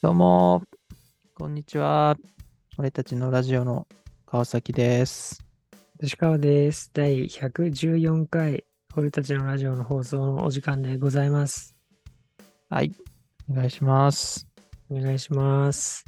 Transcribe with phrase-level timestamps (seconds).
[0.00, 0.62] どうも、
[1.34, 2.16] こんにちは。
[2.78, 3.88] 俺たちのラジオの
[4.26, 5.44] 川崎です。
[6.00, 6.92] 吉川です。
[6.94, 8.64] 第114回、
[8.94, 11.74] 俺たちのラジオの放送のお時間でございます。
[12.70, 12.92] はい、
[13.50, 14.46] お願いします。
[14.88, 16.04] お願いします。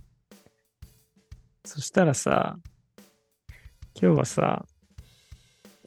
[1.65, 2.61] そしたらさ、
[4.01, 4.65] 今日はさ、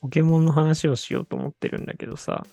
[0.02, 2.46] ポケモンの話をしようと思ってるんだけどさ、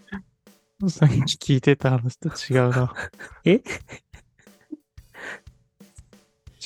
[0.88, 2.94] さっき聞いてた話と違うな。
[3.44, 3.62] え？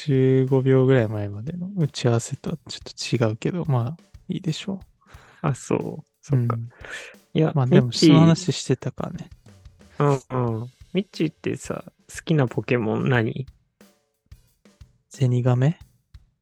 [0.07, 4.81] ?15 秒ぐらい前までの打ち合わせとはちょっと違うけど、まあ、いいでしょ
[5.43, 5.79] あ、そう。
[5.79, 5.83] う。
[6.23, 6.57] そっか。
[6.57, 6.69] うん
[7.37, 9.29] いや、まあでも、その話してたからね。
[9.99, 10.15] うんう
[10.65, 10.71] ん。
[10.95, 13.45] ミッチーってさ、好きなポケモン何？
[15.11, 15.79] ゼニガメ？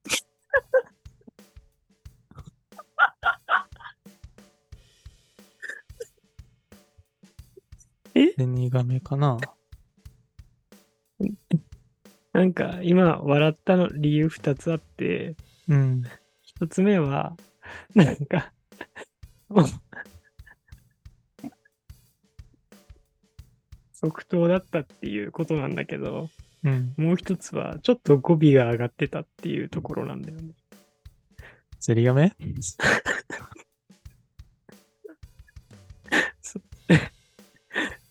[8.14, 8.34] え？
[8.38, 9.36] ゼニガメかな？
[12.34, 15.36] なんか、今、笑ったの理由二つあって、
[15.68, 16.02] うん。
[16.42, 17.36] 一つ目は、
[17.94, 18.52] なんか、
[23.92, 26.28] 即答だったっていうことなんだけど、
[26.64, 26.92] うん。
[26.96, 30.54] もう一つは、ちょっと語尾が上がってたっていうところなんだよね。
[31.78, 32.34] ゼニガメ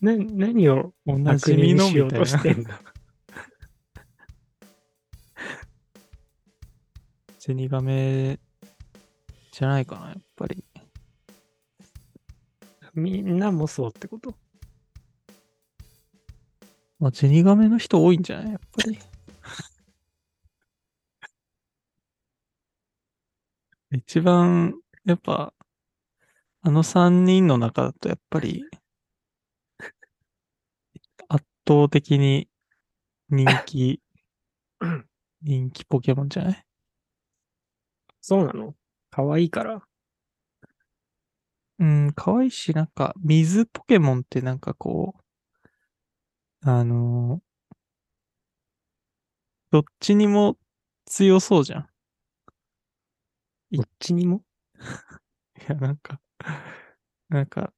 [0.00, 2.80] な、何をおな悪じみ人にしようのみたいな。
[7.46, 8.40] ゼニガメ
[9.52, 10.64] じゃないかな、やっぱり。
[12.94, 14.34] みんなもそうってこと？
[16.98, 18.98] まあ、ゼニガメの人多いんじゃないやっぱり。
[23.92, 25.52] 一番、やっぱ、
[26.62, 28.64] あの三人の中だとやっぱり、
[31.28, 32.48] 圧倒的に
[33.28, 34.00] 人気、
[35.42, 36.64] 人気ポケモンじゃない？
[38.26, 38.74] そうなの？
[39.10, 39.82] 可愛いから。
[41.78, 45.14] うん、可愛いし、なんか、水ポケモンってなんかこ
[46.64, 47.44] う、あのー
[49.70, 50.56] どっちにも
[51.04, 51.88] 強そうじゃん。
[53.72, 54.40] どっちにも？
[55.60, 56.18] いや、なんか、
[57.28, 57.74] なんか、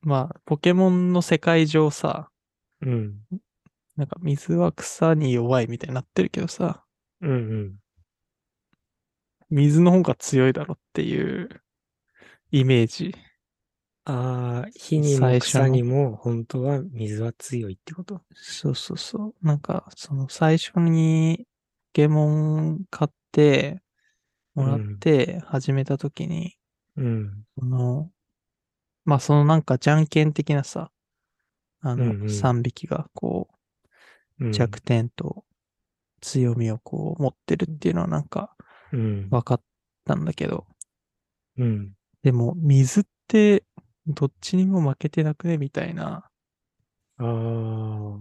[0.00, 2.30] まあ、ポケモンの世界上さ、
[2.80, 3.20] うん。
[3.96, 6.84] なんか水は草に弱いみたいになってるけどさ、
[7.20, 7.78] うんうん。
[9.50, 11.62] 水の方が強いだろっていう
[12.50, 13.14] イメージ。
[14.04, 18.20] ああ、火にも草にも本当は水は強いってこと？
[18.34, 19.46] そうそうそう。
[19.46, 21.46] なんか、その最初に
[21.94, 23.82] ポケモン買って、
[24.54, 26.56] もらって始めた時に、
[26.96, 27.44] うん。
[27.58, 28.10] その、
[29.04, 30.90] まあそのなんかじゃんけん的なさ、
[31.80, 33.48] あの、うんうん3匹がこ
[34.40, 35.44] うんう、弱点と
[36.22, 38.55] 強みをこう持ってるっていうのはなんか
[38.92, 39.28] うん。
[39.30, 39.62] 分かっ
[40.04, 40.66] たんだけど、
[41.58, 41.92] うん。
[42.22, 43.64] でも水って
[44.06, 45.58] どっちにも負けてなくね？
[45.58, 46.30] みたいな、
[47.18, 48.20] ああ。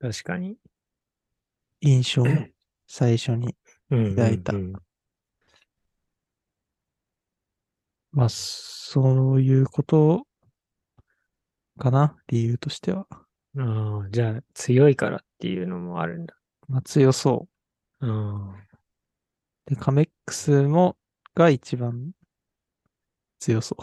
[0.00, 0.56] 確かに。
[1.82, 2.24] 印象を
[2.86, 3.54] 最初に。
[3.90, 4.72] うん抱いたうん
[8.12, 10.26] まあ、そういうこと
[11.78, 13.06] かな、理由としては。
[13.54, 16.34] うんああ、じゃあ強いからっていうのもあるんだ。
[16.68, 17.59] まあ強そう
[18.06, 18.50] ん。
[18.52, 18.66] う。
[19.66, 20.96] で、カメックスも、
[21.34, 22.12] が一番
[23.40, 23.82] 強そう。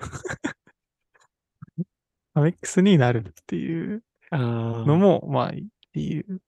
[2.34, 4.40] カメックスになるっていうああ。
[4.86, 5.52] のも、まあ、
[5.92, 6.40] 理由。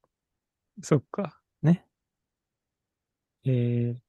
[0.82, 1.40] そっか。
[1.62, 1.86] ね。
[3.44, 4.00] ええ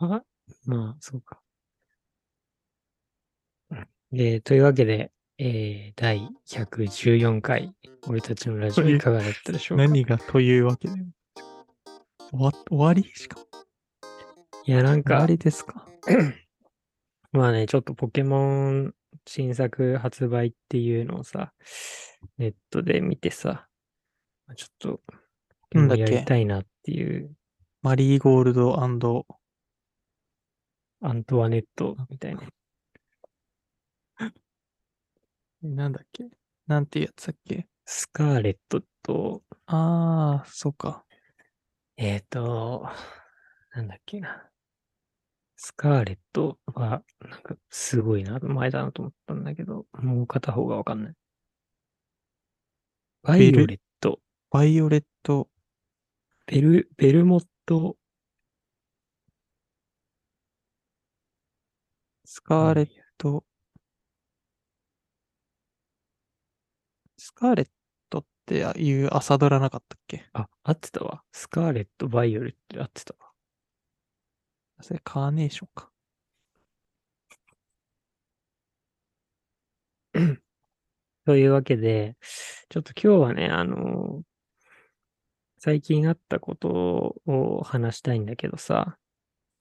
[0.00, 0.22] あ、
[0.66, 1.40] まあ、そうか。
[4.12, 7.72] えーというわけで、えー第114回、
[8.08, 9.84] 俺たちのラジオいかがだったでしょうか？
[9.84, 10.94] 何がというわけで。
[12.30, 13.46] 終わ、終わりしかも。
[14.64, 15.86] いや、なんか終わ、りですか？
[17.32, 18.94] まあね、ちょっとポケモン
[19.26, 21.52] 新作発売っていうのをさ、
[22.36, 23.68] ネットで見てさ、
[24.56, 26.16] ちょっと、ポケモンやなんだっけ？
[26.18, 27.32] りたいなっていう、
[27.82, 29.24] マリーゴールドアント
[31.00, 32.42] ワネットみたいな。
[35.62, 36.28] なんだっけ？
[36.66, 37.66] なんていうやつだっけ？
[37.84, 41.04] スカーレットと、ああ、そうか。
[41.96, 42.86] えっ、と、
[43.74, 44.50] なんだっけな。
[45.56, 51.14] スカーレットは、なんか、すごいな、前だなと思ったんだけど、もう片方がわかんない。
[53.22, 54.20] バイオレット、
[54.50, 55.48] バイオレット、
[56.46, 57.96] ベル、ベルモット、
[62.24, 62.88] スカーレッ
[63.18, 63.44] ト、
[67.18, 67.68] スカーレッ
[68.08, 70.24] トっていう朝ドラなかったっけ？
[70.32, 71.22] あ、合ってたわ。
[71.32, 73.32] スカーレット・バイオレットで合ってたわ。
[74.80, 75.90] それカーネーションか。
[81.26, 82.16] というわけで、
[82.68, 84.22] ちょっと今日はね、あの、
[85.58, 88.96] 最近あったことを話したいんだけどさ、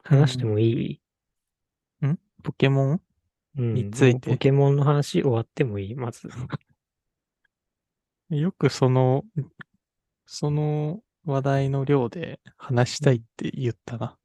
[0.03, 1.01] 話してもい
[2.03, 3.01] い、んポケモン？
[3.57, 5.95] うん、についてポケモンの話終わってもいい？
[5.95, 6.29] まず。
[8.29, 9.23] よくその、
[10.25, 14.17] その話題の量で話したいって言ったな。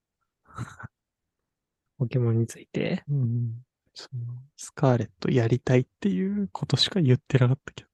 [1.98, 3.04] ポケモンについて。
[3.08, 3.52] うん。
[3.94, 4.20] その
[4.56, 7.90] スカーレットやりたいっていうことしか言ってなかったけど。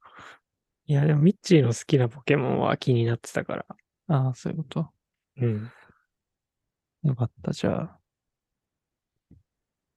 [0.87, 3.66] いや、でもミッチーの好きなポケモンは気になってたから。
[4.06, 4.90] ああ、そういうこと。
[5.37, 5.70] うん。
[7.02, 7.99] よかった、じゃあ。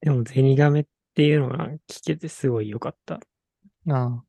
[0.01, 3.15] でもゼニガメっていうのが聞けてすごい良かった。
[3.15, 3.19] あ
[3.87, 4.23] あ、うん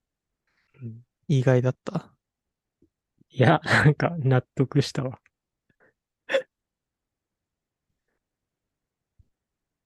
[1.38, 2.14] 意外だった？
[3.30, 5.18] いや、なんか納得したわ。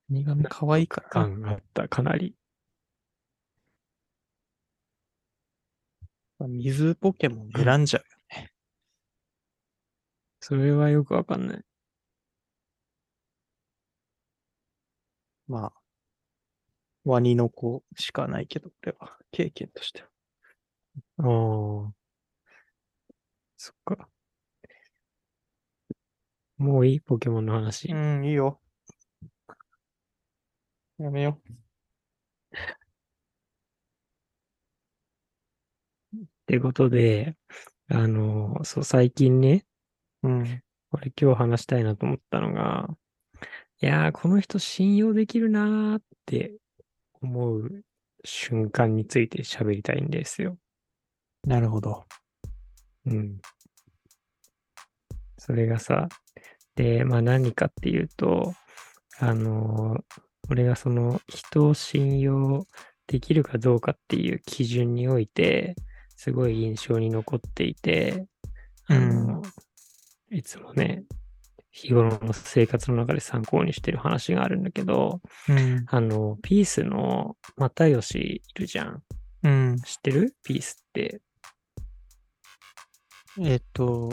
[0.08, 1.10] 苦味可愛いからな。
[1.10, 2.34] 感があった、かなり。
[6.40, 8.52] 水ポケモン選んじゃうよね。
[10.40, 11.64] それはよくわかんない。
[15.46, 15.72] まあ、
[17.04, 20.08] ワニの子しかないけど、これは経験としては。
[21.18, 21.92] ああ。
[23.56, 24.08] そっか。
[26.58, 27.00] もういい？
[27.00, 27.92] ポケモンの話。
[27.92, 28.60] うん、いいよ。
[30.98, 31.38] やめよ
[36.16, 37.36] ってことで、
[37.88, 39.66] あの、そう、最近ね、
[40.22, 40.28] う。
[40.28, 40.62] うん。
[40.90, 42.88] これ今日話したいなと思ったのが、
[43.82, 46.54] いやー、この人信用できるなーって
[47.20, 47.82] 思う
[48.24, 50.56] 瞬間について喋りたいんですよ。
[51.46, 52.04] なるほど。
[53.06, 53.38] うん。
[55.38, 56.08] それがさ、
[56.74, 58.52] で、まあ何かっていうと、
[59.20, 59.96] あの、
[60.50, 62.66] 俺がその人を信用
[63.06, 65.76] できるかどうかっていう基準において、
[66.16, 68.26] すごい印象に残っていて、
[68.88, 69.42] あの、
[70.30, 71.04] いつもね、
[71.70, 75.84] 日頃の生活の中で参考にしてる話があるんだけど、うん。
[75.88, 79.02] あの、ピースの又吉いるじゃん。
[79.42, 79.76] うん。
[79.84, 80.34] 知ってる？
[80.42, 81.20] ピースって。
[83.40, 84.12] えっ、と、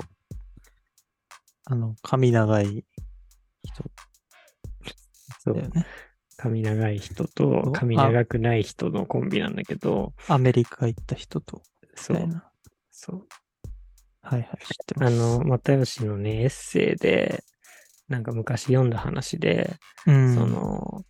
[1.66, 2.86] あの、髪長い
[3.64, 3.84] 人
[5.40, 5.86] そだよね。
[6.38, 11.62] 髪長い人おと髪長くない人のコンビなんだけど、アメリカ行った人と、
[11.96, 12.30] そう。
[12.92, 13.28] そう。
[14.22, 15.14] はいはい、知ってます。
[15.14, 17.44] あの、又吉のね、エッセイで、
[18.08, 19.76] なんか昔読んだ話で、
[20.06, 21.06] うん、その、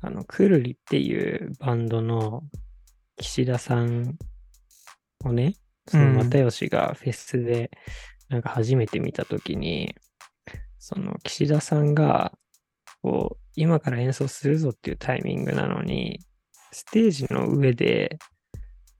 [0.00, 2.42] あの、くるりっていうバンドの
[3.16, 4.16] 岸田さん
[5.24, 5.54] をね、
[5.88, 6.16] そのうん。
[6.16, 7.70] 又吉がフェスで、
[8.28, 9.94] なんか初めて見たときに、
[10.78, 12.32] その岸田さんが、
[13.02, 16.20] こう、今から演奏するぞっていうタイミングなのに、
[16.72, 18.18] ステージの上で、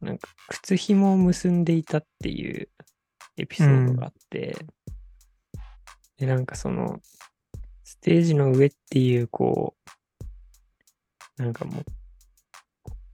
[0.01, 2.69] なんか靴紐を結んでいたっていう
[3.37, 4.57] エピソードがあって、
[6.17, 7.01] で、なんかその、
[7.85, 9.77] ステージの上っていう、こ
[11.39, 11.85] う、なんかもう、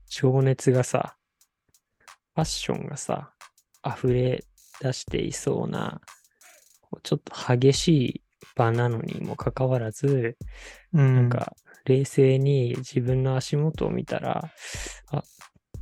[0.07, 1.17] 情熱がさ、
[2.35, 3.32] ファッションがさ、
[3.85, 4.43] 溢れ
[4.81, 6.01] 出していそうな、
[7.03, 8.23] ちょっと激しい
[8.55, 10.37] 場なのにもかかわらず、
[10.93, 14.49] うん、なんか、冷静に自分の足元を見たら、
[15.11, 15.23] あ、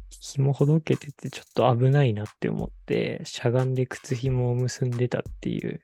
[0.10, 5.82] 紐ほどけててちょっと危ないなって思って、しゃがんで靴紐を結んでたっていう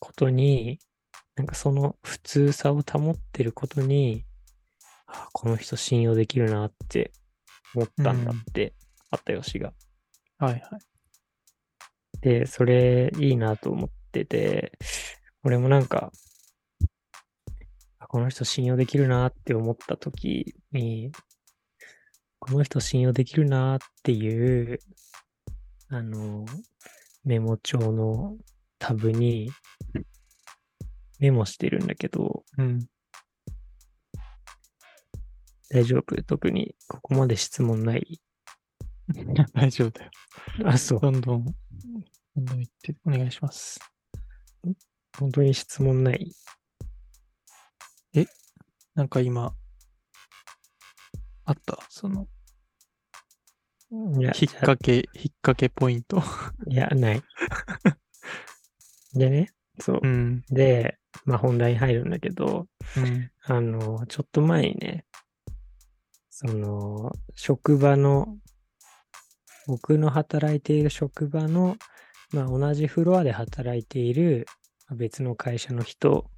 [0.00, 0.78] ことに、
[1.36, 4.24] なんかその普通さを保ってることに、
[5.06, 7.12] あこの人信用できるなって
[7.74, 8.74] 思ったんだって、
[9.10, 9.72] あったよしが。
[10.38, 10.60] はいはい。
[12.20, 14.72] で、それいいなと思ってて、
[15.42, 16.12] 俺もなんか、
[17.98, 21.12] あこの人信用できるなって思った時に、
[22.38, 24.78] この人信用できるなっていう、
[25.88, 26.44] あの、
[27.24, 28.36] メモ帳の
[28.78, 29.50] タブに
[31.18, 32.86] メモしてるんだけど、うん。
[35.70, 36.22] 大丈夫？
[36.22, 38.20] 特にここまで質問ない？
[39.54, 40.10] 大丈夫だよ。
[40.64, 41.00] あ、そう。
[41.00, 41.46] どんどん、
[42.34, 43.80] どんどん言って、お願いします。
[45.18, 46.34] 本当に質問ない？
[48.94, 49.54] なんか今、
[51.44, 51.78] あった？
[51.88, 52.26] その、
[54.18, 55.04] いや、引っ掛け、引っ
[55.42, 56.22] 掛けポイント。
[56.68, 57.22] いや、ない。
[59.14, 60.06] でね、そうう。
[60.06, 60.44] ん。
[60.48, 62.66] で、まあ本題に入るんだけど、
[62.96, 63.30] うん。
[63.44, 65.04] あの、ちょっと前にね、
[66.30, 68.38] その、職場の
[69.66, 71.76] 僕の働いている職場の、
[72.32, 74.46] まあ、同じフロアで働いている
[74.88, 76.30] まあ別の会社の人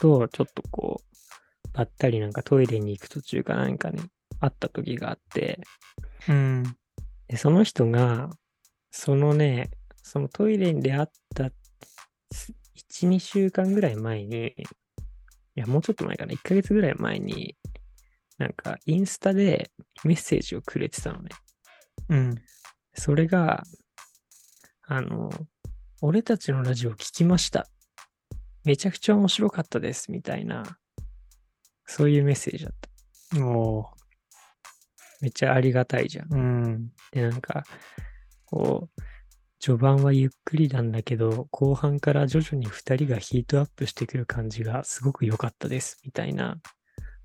[0.00, 4.00] と、ちょっとこう、ばったりなんかトイレに行く途中かなんかに
[4.40, 5.60] 会った時があって、
[6.28, 6.64] うん。
[7.28, 8.30] で、その人が、
[8.90, 9.70] そのね、
[10.02, 11.50] そのトイレに出会った
[12.32, 14.54] す1、2週間ぐらい前に、い
[15.54, 17.56] や、もうちょっと前かな、1ヶ月ぐらい前に、
[18.38, 19.70] なんかインスタで
[20.02, 21.28] メッセージをくれてたのね。
[22.10, 22.34] うん。
[22.92, 23.62] それが、
[24.82, 25.30] あの、
[26.02, 27.68] 俺たちのラジオ聞きました。
[28.64, 30.64] めちゃくちゃ面白かったです、みたいな、
[31.86, 33.46] そういうメッセージだった。
[33.46, 33.86] おー
[35.20, 36.34] めっちゃありがたいじゃん。
[36.34, 36.92] うん。
[37.12, 37.62] で、なんか、
[38.46, 39.02] こう、
[39.60, 46.58] 序盤はゆっくりなんだけど、後半から徐々に二人がヒートアップしてくる感じがすごく良かったです、みたいな。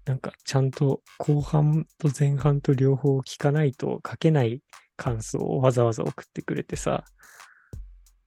[0.05, 4.61] なんか、ちゃんと後半と前半と両方聞かないと書けない
[4.97, 7.03] 感想をわざわざ送ってくれてさ、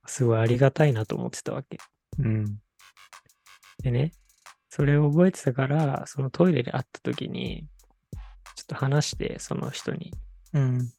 [0.07, 1.79] すごいありがたいなと思ってたわけ。
[2.19, 2.59] うん。
[3.83, 4.13] でね、
[4.69, 7.67] それを覚えてたから、そのトイレで会った時に、
[8.57, 10.13] ちょっと話して、その人に。
[10.55, 10.93] うん。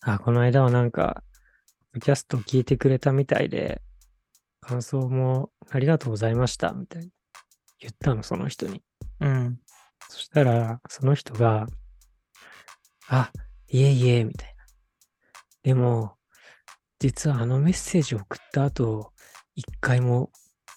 [0.00, 1.22] あ、この間はなんか、
[2.02, 3.82] キャストを聞いてくれたみたいで、
[4.60, 7.10] 感想もありがとうございました、みたいに
[7.80, 8.82] 言ったの、その人に。
[9.20, 9.60] うん。
[10.10, 11.68] そしたら、その人が、
[13.06, 13.30] あ、
[13.68, 14.64] いえいえ、みたいな。
[15.62, 16.16] でも、
[16.98, 19.12] 実はあのメッセージを送った後、
[19.54, 20.32] 一回も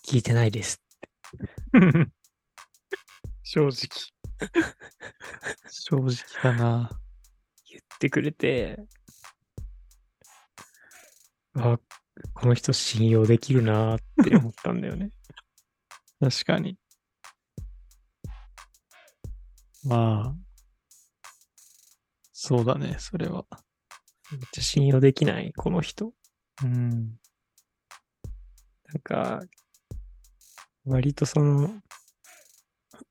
[0.07, 0.83] 聞いてないです。
[3.41, 3.73] 正直。
[5.67, 6.91] 正直だな。
[7.71, 8.85] 言ってくれて、
[11.55, 11.79] あ、
[12.35, 15.09] この人信用できるなって思ったんだよね。
[16.21, 16.77] 確かに。
[19.83, 20.35] まあ、
[22.31, 23.45] そうだね、それは。
[24.31, 26.13] めっちゃ信用できない、この人。
[26.63, 27.19] うん。
[28.85, 29.41] なんか、
[30.85, 31.81] 割とその、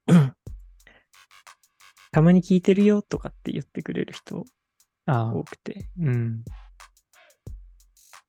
[2.12, 4.44] たまに聞いてるよとかって言ってくれる人
[5.06, 6.44] あ多くて、うん。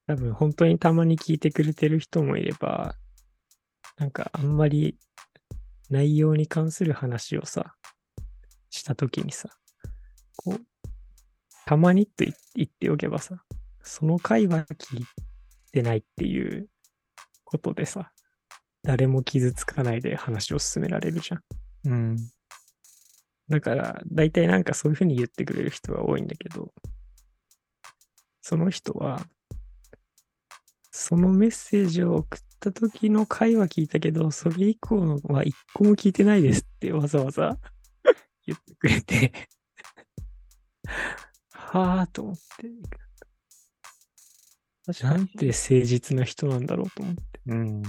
[0.08, 2.96] 多分本当にたまに聞いてくれてる人もいれば、
[3.98, 4.98] なんかあんまり
[5.90, 7.76] 内容に関する話をさ、
[8.74, 9.50] したときにさ、
[10.36, 10.62] こう、
[11.66, 13.44] たまにと言言っておけばさ、
[13.84, 15.06] その回は聞い
[15.72, 16.68] てないっていう
[17.44, 18.12] ことでさ、
[18.82, 21.42] 誰も傷つかないで話を進められるじゃん。
[21.86, 22.18] うん。
[23.48, 26.74] だから、大体なんかそういうふうに言ってくれる人が多いんだけど、
[28.42, 29.22] その人は、
[30.90, 37.60] そのメッセージを送った時の回は聞いたけど、それ以降のは一個も聞いてないですってわざわざ
[38.46, 39.32] 言ってくれて、
[41.52, 42.44] はぁと思って、
[45.04, 47.22] なんて誠実な人なんだろうと思って。
[47.48, 47.82] うん。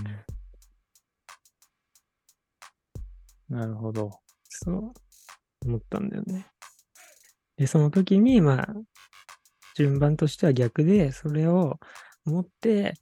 [3.49, 4.11] なるほど。
[4.49, 4.93] そう、
[5.67, 6.47] 思ったんだよね。
[7.57, 8.67] で、その時に、まあ、
[9.77, 11.79] 順番としては逆で、それを
[12.25, 12.95] 持って、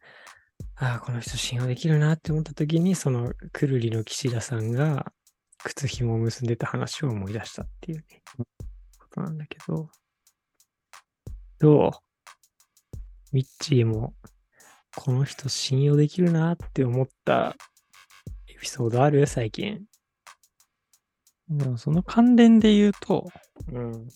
[0.76, 5.12] ああ、この人信用できるなって思った時に、そのくるりの岸田さんが
[5.64, 8.04] 靴紐を結んでた話を思い出したっていうね、
[8.98, 9.88] ことなんだけど、
[11.58, 11.90] どう？
[13.32, 14.14] ミッチーも、
[14.96, 17.56] この人信用できるなって思った
[18.48, 19.26] エピソードある？
[19.26, 19.84] 最近。
[21.48, 23.28] でもその関連で言うと、
[23.68, 24.08] うん。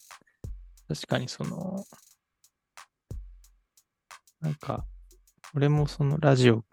[0.88, 1.84] 確かにその、
[4.40, 4.84] なんか、
[5.54, 6.64] 俺もそのラジオ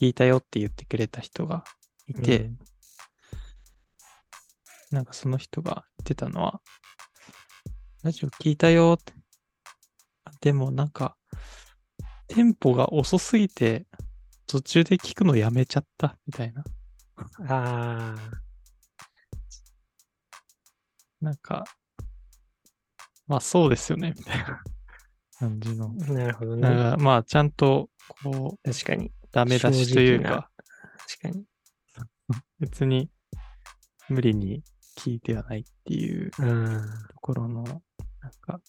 [0.00, 1.64] 聞いたよって言ってくれた人が
[2.06, 2.58] いて、うん
[4.90, 6.60] なんかその人が言ってたのは、
[8.02, 9.12] ラジオ聞いたよって。
[10.24, 11.16] あでもなんか、
[12.28, 13.86] テンポが遅すぎて、
[14.46, 16.64] 途中で聞くのやめちゃったみたいな。
[17.48, 18.14] あ
[21.20, 21.64] なんか、
[23.26, 24.62] まあそうですよね、みたいな
[25.38, 25.94] 感じの。
[26.00, 26.62] あ、なるほどね。
[26.62, 27.90] なんかまあちゃんと、
[28.22, 29.12] こう、確かに。
[29.30, 30.50] ダメ出しというか、
[31.20, 31.44] 確かに。
[32.58, 33.10] 別に
[34.08, 34.62] 無理に
[34.98, 36.80] 聞いてはないっていううん。
[37.08, 37.82] ところの、なん
[38.40, 38.60] か、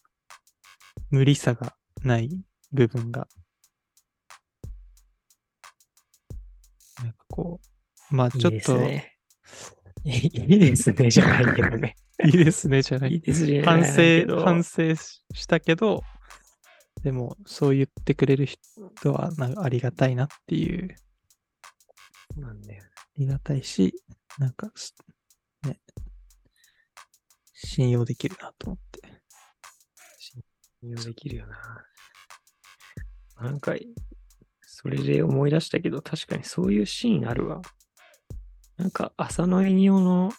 [1.09, 2.29] 無理さがない
[2.71, 3.27] 部分が、
[7.01, 7.59] なんかこ
[8.11, 9.15] う、まあちょっと、ね。
[10.03, 11.95] いいですね、じゃないけどね。
[12.23, 13.63] いいですね、じゃないいいですね。
[13.63, 16.03] 反省、ど反省ししたけど、
[17.01, 20.95] でも、そう言ってくれる人はなんかありがたいなっていう、
[22.37, 22.83] なんだよ。
[22.83, 23.95] ありがたいし、
[24.37, 24.71] なんか
[27.61, 29.01] 信用できるなと思って。
[30.81, 31.57] 信用できるよな。
[33.41, 33.73] なんか、
[34.61, 37.61] それで思い出したけど、確かにそういうシーンあるわ。
[38.77, 40.31] なんか、浅野恵夫の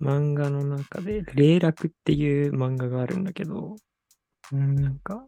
[0.00, 3.76] 漫画の中で、霊楽っていう漫画があるんだけど、
[4.52, 5.24] うんなんか、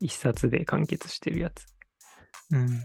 [0.00, 1.66] 一冊で完結してるやつ。
[2.50, 2.82] うん。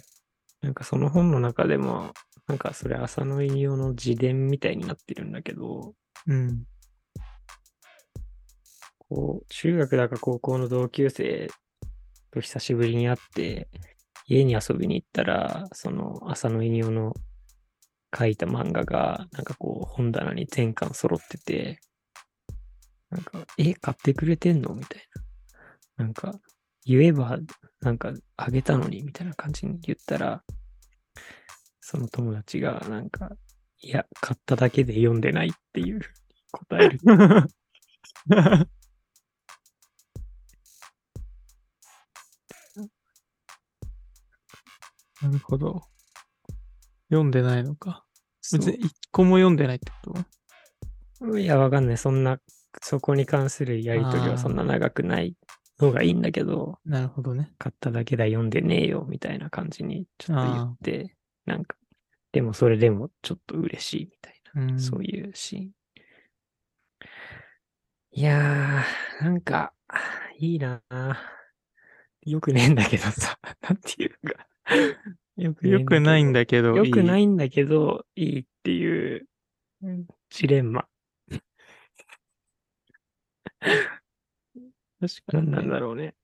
[0.62, 2.14] なんかその本の中でも、
[2.48, 5.94] なんかそれ浅野稲夫の自伝みたいになってるんだけど、
[6.28, 6.64] うん。
[8.98, 11.50] こう、中学だか高校の同級生
[12.32, 13.68] と久しぶりに会って、
[14.26, 17.14] 家に遊びに行ったら、その浅野稲夫の
[18.18, 21.80] 書いた漫画が、なんかこう、本棚に全巻揃ってて、
[23.10, 25.02] なんか、え、買ってくれてんのみたい
[25.98, 26.06] な。
[26.06, 26.34] なんか、
[26.86, 27.38] 言えば、
[27.82, 30.44] なんか、あげたのに、みたいな感じに言ったら、
[31.92, 33.32] その友達が、なんか、
[33.82, 36.00] いや、買っただけで読んでないっていう
[36.50, 37.00] 答える。
[45.22, 45.82] なるほど。
[47.10, 48.06] 読んでないのか。
[48.54, 50.14] 別に一個も読んでないってこ
[51.20, 51.38] と？
[51.38, 51.98] いや、わかんない。
[51.98, 52.40] そんな、
[52.82, 55.36] そこに関するやりとりはそんな長くない
[55.78, 57.54] のがいいんだけど、なるほどね。
[57.58, 61.76] 買っただけだ読んでねえよ、みたいな感じにちょっと言って、なんか、
[62.32, 64.80] でもそれでもちょっと嬉しいみたいな、うん。
[64.80, 65.72] そういうシーン。
[68.14, 69.74] いやー、なんか、
[70.38, 70.82] いいな
[72.24, 74.48] よくねえんだけどさ、 なんていうか、
[75.38, 76.76] よくよくないんだだけど。。
[76.76, 79.28] よくないいんだけど、いいっていう、
[80.30, 80.88] ジレンマ。
[83.60, 86.16] 確かに、何なんだろうね。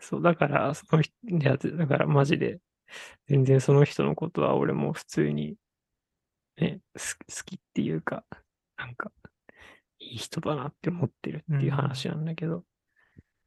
[0.00, 1.12] そう、だから、その人、
[1.76, 2.60] だからマジで、
[3.26, 5.56] 全然その人のことは俺も普通に、
[6.56, 8.24] ね、す好きっていうか、
[8.76, 9.12] なんか、
[9.98, 12.64] いい人だなって思ってるっていう話なんだけど。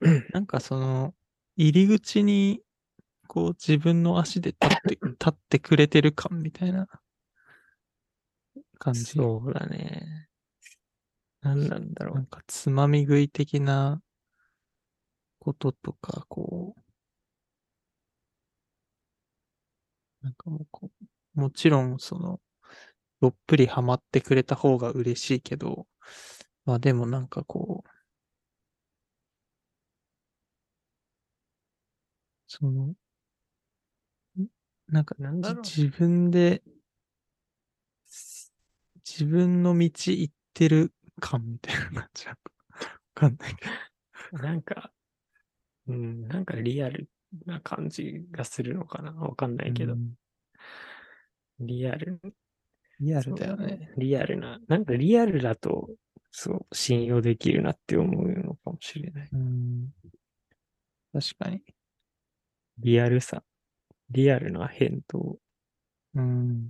[0.33, 1.13] なんかその、
[1.55, 2.61] 入り口に、
[3.27, 6.87] こう自分の足で立って、 立ってくれてる感みたいな
[8.79, 9.03] 感じ。
[9.05, 10.29] そうだね。
[11.41, 12.15] 何なんだろう。
[12.15, 14.01] なんかつまみ食い的な
[15.39, 16.81] こととか、こう、
[20.27, 20.91] なんかもうこ
[21.35, 22.41] う、もちろんその、
[23.21, 25.87] どっぷりハマってくれた方が嬉しいけど、
[26.65, 27.89] まあでもなんかこう、
[32.45, 32.95] その、ん
[34.89, 36.61] なんかなんだろうじ自分で、
[39.09, 42.51] 自分の道行ってる感みたいな感じなのか
[43.15, 43.65] わかんないけ
[44.33, 44.43] ど。
[44.43, 44.91] なんか、
[45.87, 47.07] うん、なんかリアル
[47.45, 49.95] な感じがするのかなわかんないけどう。
[49.95, 50.13] ん
[51.59, 52.19] リアル。
[52.99, 53.91] リアルだよね。
[53.97, 54.59] リアルな。
[54.67, 55.89] なんかリアルだと、
[56.31, 59.29] そう、信用できるなって思うのかもしれない。
[59.31, 59.89] うん。
[61.13, 61.61] 確かに。
[62.79, 63.43] リアルさ。
[64.09, 65.37] リアルな返答。
[66.15, 66.69] うん。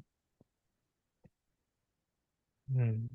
[2.76, 3.08] うん。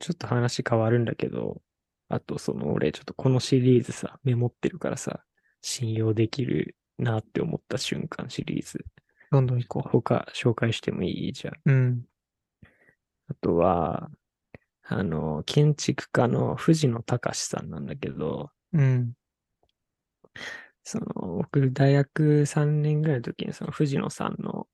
[0.00, 1.62] ちょっと話変わるんだけど、
[2.08, 5.24] あとその俺ちょっとこのシリーズさ、メモってるからさ、
[5.68, 8.84] 信用できるなって思った瞬間シリーズ。
[9.30, 11.32] どんどん行こ他紹介してもいい？
[11.32, 11.54] じゃん。
[11.54, 11.60] う。
[11.66, 12.04] うん。
[13.30, 14.10] あとは、
[14.82, 19.12] あの、建築家の藤野隆さんなんだけど、うん。
[20.82, 24.66] その、僕、大学3年ぐらいの時に、その藤野さんの、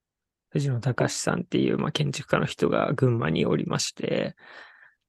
[0.50, 4.36] 藤野隆さんっていう、まあ、建築家の人が群馬におりまして、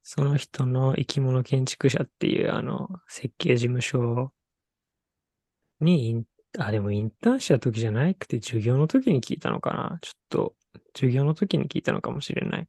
[0.02, 4.32] その人の生き物建築者っていう、あの、設計事務所
[5.82, 6.26] にイン、
[6.58, 10.00] あ、でもインターンした時じゃなくて、授業の時に聞いたのかな？
[10.02, 10.56] ちょっと、
[10.96, 12.68] 授業の時に聞いたのかもしれない。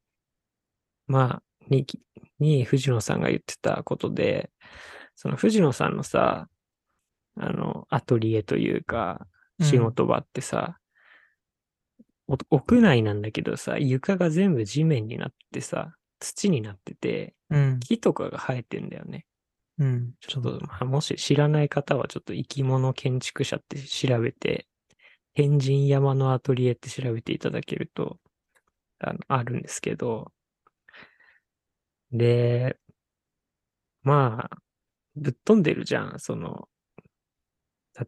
[1.07, 1.87] まあ、に、
[2.39, 4.51] に藤野さんが言ってたことで、
[5.15, 6.49] その藤野さんのさ、
[7.39, 10.77] あの、アトリエというか、うん仕事場ってさ、
[12.29, 17.81] お屋内なんだけどさ、床が全部地面になってさ、土になってて、うん。
[17.81, 19.25] 木とかが生えてんだよね。
[19.79, 20.15] うん。
[20.21, 24.67] ちょっと、まあ、もし知らない方はちょっと生き物建築者って調べて、
[25.35, 28.19] 天神山のアトリエって調べていただけると、
[29.01, 30.33] あの、あるんですけど、
[32.13, 32.77] で、
[34.03, 34.57] まあ、
[35.17, 36.69] ぶっ飛んでるじゃん、その、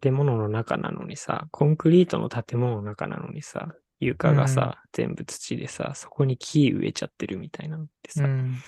[0.00, 8.64] 建物の中なのにさ、コンクリートの建物の中なのにさ、床がさ、全部土でさ、そこに木植えちゃってるみたいなのってさ、うん。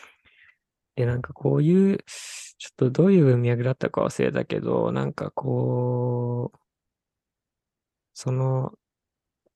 [1.01, 1.99] で、なんかこういう、
[2.59, 6.59] ちょっとどういう文脈だったか忘れたけど、なんかこう、
[8.13, 8.75] その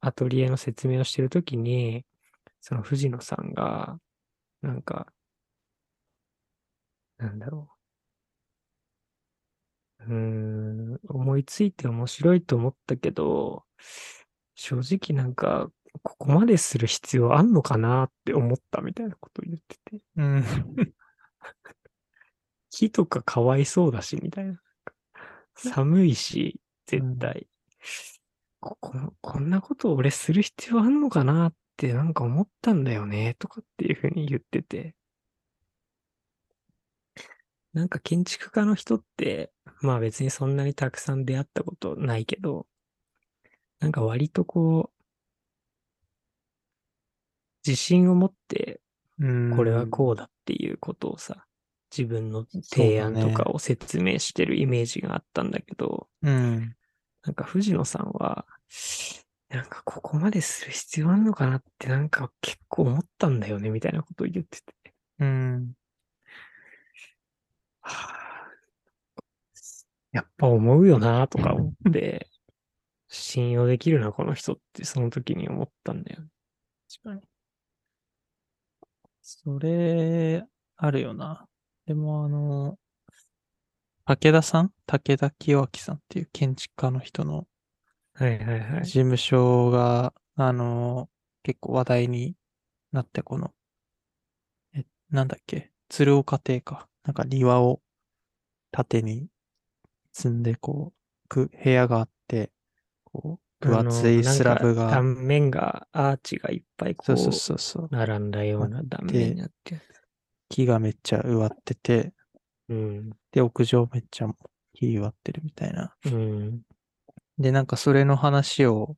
[0.01, 2.07] アトリエの説明をしてるときに、
[2.63, 3.99] その藤野さんが、
[4.63, 5.13] なんか、
[7.19, 7.69] なんだろ
[10.01, 13.65] うーん、思いついて面白いと思ったけど、
[14.55, 15.71] 正直なんか、
[16.03, 20.03] ここまでする必要あんのかなって思ったみたいなことを言ってて。
[20.17, 20.45] うん。
[22.71, 24.61] 木とかかわいそうだし、みたいな。
[25.57, 27.49] 寒いし、絶対。
[28.61, 34.95] こここんなこと俺する必要あんのかなってなんか思ったんだよね、とかっていうふうに言ってて。
[37.75, 39.53] なんか建築家の人って、
[39.83, 42.67] まあ別にそんなにたくさん出会ったことないけど、
[43.81, 45.05] なんか割とこう、
[47.67, 48.81] 自信を持って、
[49.19, 51.47] これはこうだっていうことをさ、
[51.97, 56.75] 自分の提案とかを説明してるイメージがあったんだけど、うん。
[57.23, 58.47] なんか藤野さんは、
[59.49, 64.95] なんかここまでする必要あんのかなってなんか結構思ったんだよね、みたいなことを言ってて。
[65.21, 65.73] うん。
[67.81, 68.49] はあ、
[70.11, 72.29] やっぱ思うよなとか思って、
[73.09, 76.29] 信用できるな、この人ってその時に思ったんだよね。
[77.05, 77.34] 確かに。
[79.27, 80.45] それ、
[80.77, 81.49] あるよな。
[81.87, 82.79] でもあの、
[84.05, 84.73] 武田さん？
[84.87, 87.47] 武田清明さんっていう建築家の人の
[88.15, 88.91] はいはいはい事。
[88.93, 91.09] 務所が、あの、
[91.43, 92.37] 結構話題に
[92.93, 93.53] なって、この、
[94.75, 96.89] え、なんだっけ、鶴岡邸か。
[97.05, 97.81] なんか庭を
[98.73, 99.29] 縦に
[100.13, 100.93] 積んで、こ
[101.27, 102.53] う、く、部屋があって、
[103.05, 109.81] こう、分厚いスラブが、断面が、アーチがいっぱいこそうそうう、そうそう、並んだような断面になってる。
[110.49, 112.13] 木がめっちゃ植わってて、
[112.69, 113.11] うん。
[113.33, 114.29] で、屋上めっちゃ
[114.75, 115.95] 木植わってるみたいな。
[116.05, 116.63] うん。
[117.39, 118.97] で、なんかそれの話を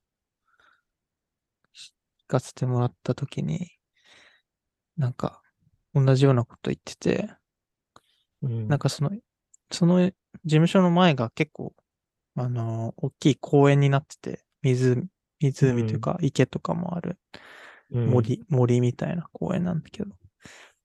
[1.75, 3.71] 聞かせてもらったときに、
[4.97, 5.43] なんか
[5.95, 7.31] 同じようなこと言ってて、
[8.43, 8.69] うん。
[8.69, 9.11] なんかその、
[9.71, 10.13] その事
[10.45, 11.75] 務所の前が結構、
[12.37, 15.09] あの、大きい公園になってて、湖、
[15.41, 17.19] 湖というか池とかもある
[17.91, 20.11] うん、森、森みたいな公園なんだけど、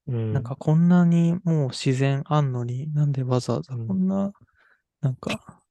[0.08, 4.32] うん、なんかこんなにもう自然あんのに、なんでわざわざこんな、
[5.02, 5.62] なんか、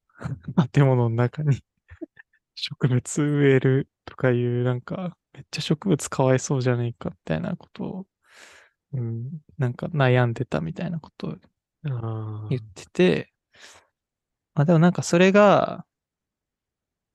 [0.73, 1.61] 建物の中に
[2.55, 8.07] 植物植えるとかいう、なんか、めっちゃ植物かわいそうじゃねえか、みたいなことを、
[8.93, 11.37] うん、なんか悩んでたみたいなことを
[11.85, 13.33] あ言ってて、
[14.55, 15.87] あ、でもなんかそれが、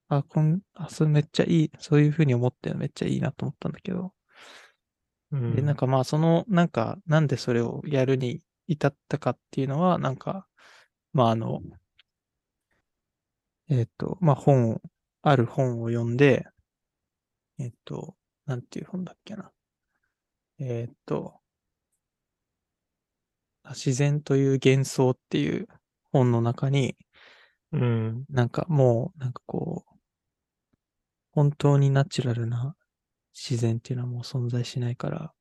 [0.08, 10.48] あ、こん、あ、それめっちゃいい、そういうふうに思ってめっちゃいいなと思ったんだけど、ーで、なんかまあその、なんか、なんでそれをやるに至ったかっていうのは、なんか、
[11.14, 11.62] まああの、
[13.70, 14.82] えっ、と、まあ本を、
[15.24, 16.46] ある本を読んで、
[17.58, 18.16] えっ、と、
[18.46, 19.52] なんていう本だっけな。
[20.60, 21.40] えっ、と、
[23.64, 25.68] あ自然という幻想っていう
[26.12, 26.96] 本の中に、
[27.72, 28.26] うん。
[28.30, 29.95] なんかもう、なんかこう、
[31.36, 32.76] 本当にナチュラルな
[33.34, 35.34] 自然っていうのはもう存在しないから、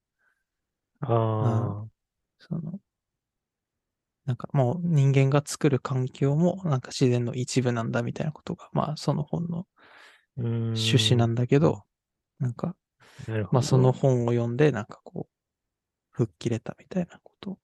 [1.01, 1.07] あ
[1.87, 1.89] あ。
[2.39, 2.81] その、
[4.27, 9.67] なんかもう人間が作る環境もなんか自然の一部なんだみたいなことが、まあその本の
[10.37, 10.45] うん。
[10.75, 11.83] 趣旨なんだけど、
[12.39, 12.75] なんか。
[13.53, 15.33] まあその本を読んでなんかこう、
[16.11, 17.59] 吹っ切れたみたいなことを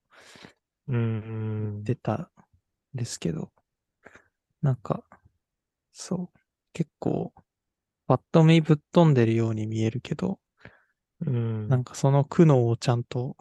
[0.87, 1.71] うん。
[1.73, 2.27] 言ってたん
[2.93, 3.51] ですけど、
[4.61, 5.03] なんか、
[5.91, 6.39] そう、
[6.73, 7.33] 結構、
[8.11, 10.37] パッと見ぶっ飛んでるように見えるけど、
[11.25, 11.69] うん。
[11.69, 13.37] なんかその苦悩をちゃんと、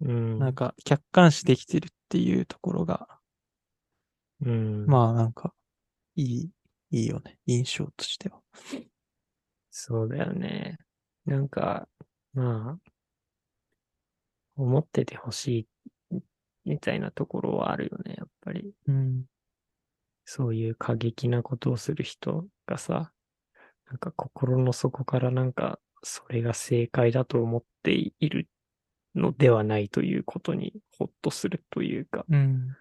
[0.00, 0.38] うん。
[0.38, 3.08] なんか客観視できてるっていうところが、
[4.40, 4.86] うん。
[4.86, 5.52] まあなんか、
[6.14, 6.50] いい、
[6.92, 7.38] いいよね。
[7.46, 8.38] 印象としては。
[9.72, 10.78] そうだよね。
[11.26, 11.88] なんか、
[12.34, 12.90] まあ、
[14.54, 15.66] 思っててほし
[16.12, 16.18] い
[16.64, 18.74] みたいなところはあるよね、やっぱり。
[18.86, 19.24] うん。
[20.24, 23.10] そういう過激なことをする人がさ、
[23.86, 28.48] なんか心の底からなんか、それが正解だと思っている
[29.14, 32.76] のではないということにほっとするというか、うん。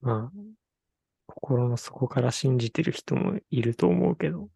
[0.00, 0.38] まあ、
[1.26, 4.50] 心の底から信じてる人もいると思うけど、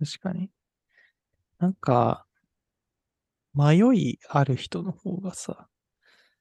[0.00, 0.50] 確かに。
[1.58, 2.26] なんか、
[3.54, 5.68] 迷いある人の方がさ、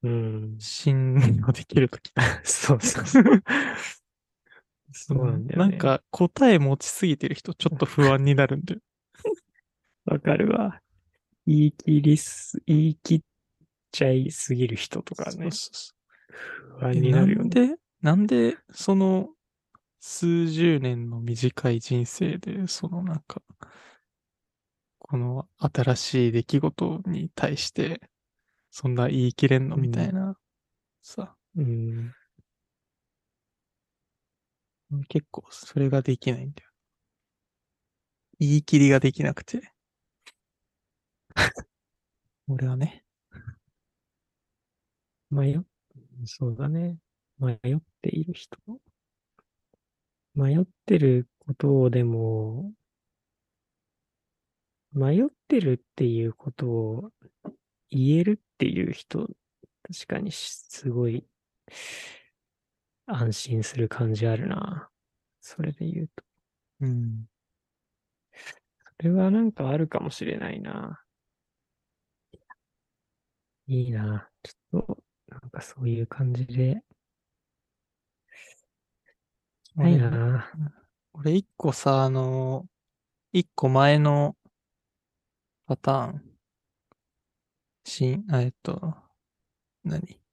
[0.03, 0.57] うん。
[0.59, 2.11] 信用できるとき
[2.43, 3.23] そうそうそう。
[4.91, 5.69] そうなんだよね。
[5.71, 8.81] なん、か答え持ちすぎてる人ちょっと不安になるんだよ。
[10.05, 10.81] わかるわ。
[11.45, 13.21] 言い切りす、言い切っ
[13.91, 15.93] ちゃいすぎる人とかねそう、そうそ
[16.79, 17.43] 不安になるよね。
[17.43, 19.29] なんで、なんで、その、
[19.99, 23.41] 数十年の短い人生で、そのなんか、
[24.99, 28.01] この新しい出来事に対して、
[28.71, 30.37] そんな言い切れんのみたいな、
[31.01, 32.11] さ、うん。
[35.09, 36.69] 結構それができないんだよ。
[38.39, 39.73] 言い切りができなくて。
[42.47, 43.03] 俺はね。
[45.29, 45.59] 迷っ、
[46.25, 46.97] そうだね。
[47.39, 48.57] 迷っている人。
[50.35, 52.71] 迷ってることをでも、
[54.93, 57.11] 迷ってるっていうことを
[57.89, 59.27] 言えるっていう人、
[59.83, 61.25] 確かにすごい
[63.07, 64.89] 安心する感じあるな。
[65.39, 66.23] それで言うと。
[66.81, 67.25] うん。
[68.99, 71.01] それはなんかあるかもしれないな。
[73.67, 74.29] いいな。
[74.43, 76.83] ちょっと、なんかそういう感じで。
[79.75, 80.51] ない俺な。
[81.13, 82.65] 俺一個さ、あの、
[83.31, 84.35] 一個前の
[85.65, 86.23] パターン。
[87.85, 88.95] しん、あえっと、
[89.83, 90.26] 何？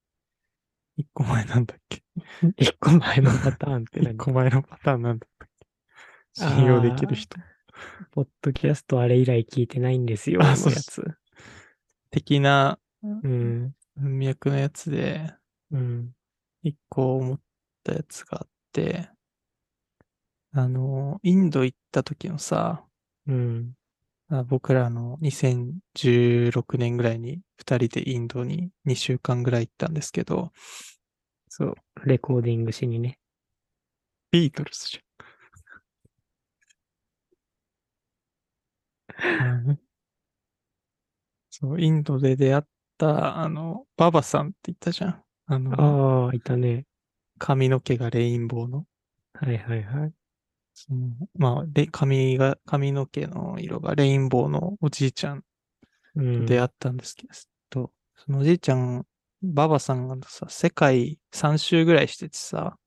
[0.97, 2.03] 一個前なんだっけ？
[2.57, 5.67] 一個前のパターンって一何個前のパターンなんだったっけ？
[6.57, 7.37] 信用できる人。
[8.11, 11.03] ポッドキャストあれ以来聞いてないんですよ、あのやそうつ。
[12.11, 13.75] 的なうん。
[13.95, 15.33] 文脈のやつで、
[15.71, 16.15] うん。
[16.63, 17.41] 一個思っ
[17.83, 19.09] たやつがあって、
[20.53, 22.85] あの、インド行った時のさ、
[23.27, 23.73] うん。
[24.29, 30.51] あ僕らの2016年ぐらいに二人でインドに2週間ぐらい行ったんですけど、
[31.49, 31.75] そう。
[32.05, 33.19] レコーディングしにね。
[34.31, 35.01] ビートルズじゃ
[39.55, 39.79] ん
[41.49, 42.63] そう、インドで出会っ
[42.97, 45.23] た、あの、ババさんって言ったじゃん。
[45.45, 46.85] あの、ああ、いたね。
[47.37, 48.85] 髪の毛がレインボーの。
[49.33, 50.13] はいはいはい。
[50.75, 55.43] そのまあ、で、髪が、髪の毛の色がレインボーのおじいちゃん
[56.15, 56.45] うん。
[56.45, 57.27] 出会ったんですけ
[57.69, 59.05] ど、そのおじいちゃん、
[59.41, 62.77] ババさんがさ、世界3周ぐらいしててさ、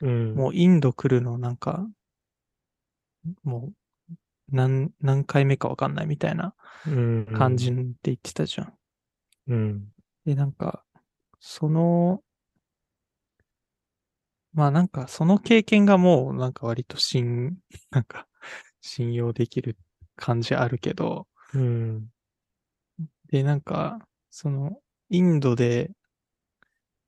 [0.00, 0.34] うん。
[0.34, 1.86] もうインド来るのなんか、
[3.42, 3.72] も
[4.10, 4.14] う
[4.50, 6.54] 何、何回目かわかんないみたいな
[6.86, 7.26] うん。
[7.34, 8.74] 感じで言ってたじゃん。
[9.48, 9.88] うん。
[10.24, 10.84] で、なんか、
[11.38, 12.22] その、
[14.54, 17.58] まあなんかその経験がもうなんか割と信、
[17.90, 18.26] なんか
[18.80, 19.76] 信用できる
[20.16, 22.08] 感じあるけど、うん。
[23.30, 23.98] で、なんか、
[24.30, 25.90] その、インドで、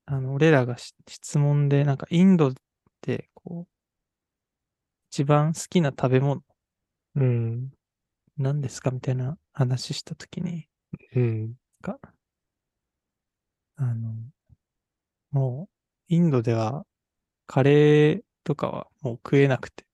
[0.07, 2.55] あの、俺らがし質問で、なんか、インドっ
[3.01, 3.73] て、こう、
[5.11, 6.43] 一番好きな食べ物
[7.17, 7.71] うん。
[8.39, 10.69] 何ですかみたいな話したときに、
[11.17, 11.55] うん。
[11.83, 11.99] か、
[13.77, 14.13] あの、
[15.31, 16.85] もう、インドでは、
[17.47, 19.85] カレーとかはもう食えなくて、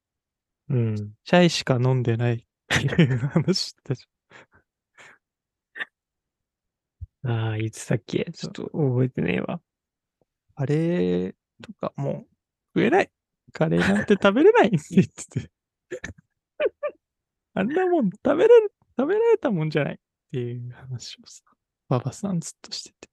[0.68, 0.96] うん。
[0.96, 2.34] チャイしか飲んでない
[2.74, 4.04] っていう話したじ
[7.24, 9.60] ああ、言ってたっけちょっと覚えてねえわ。
[10.56, 12.26] カレーとかも
[12.74, 13.10] う食えない。
[13.52, 15.50] カレーなんて食べれないって言ってて。
[17.54, 19.98] あんなもん食べれる、食べられたもんじゃないっ
[20.32, 21.42] ていう話をさ、
[21.88, 23.10] ババさんずっとしてて。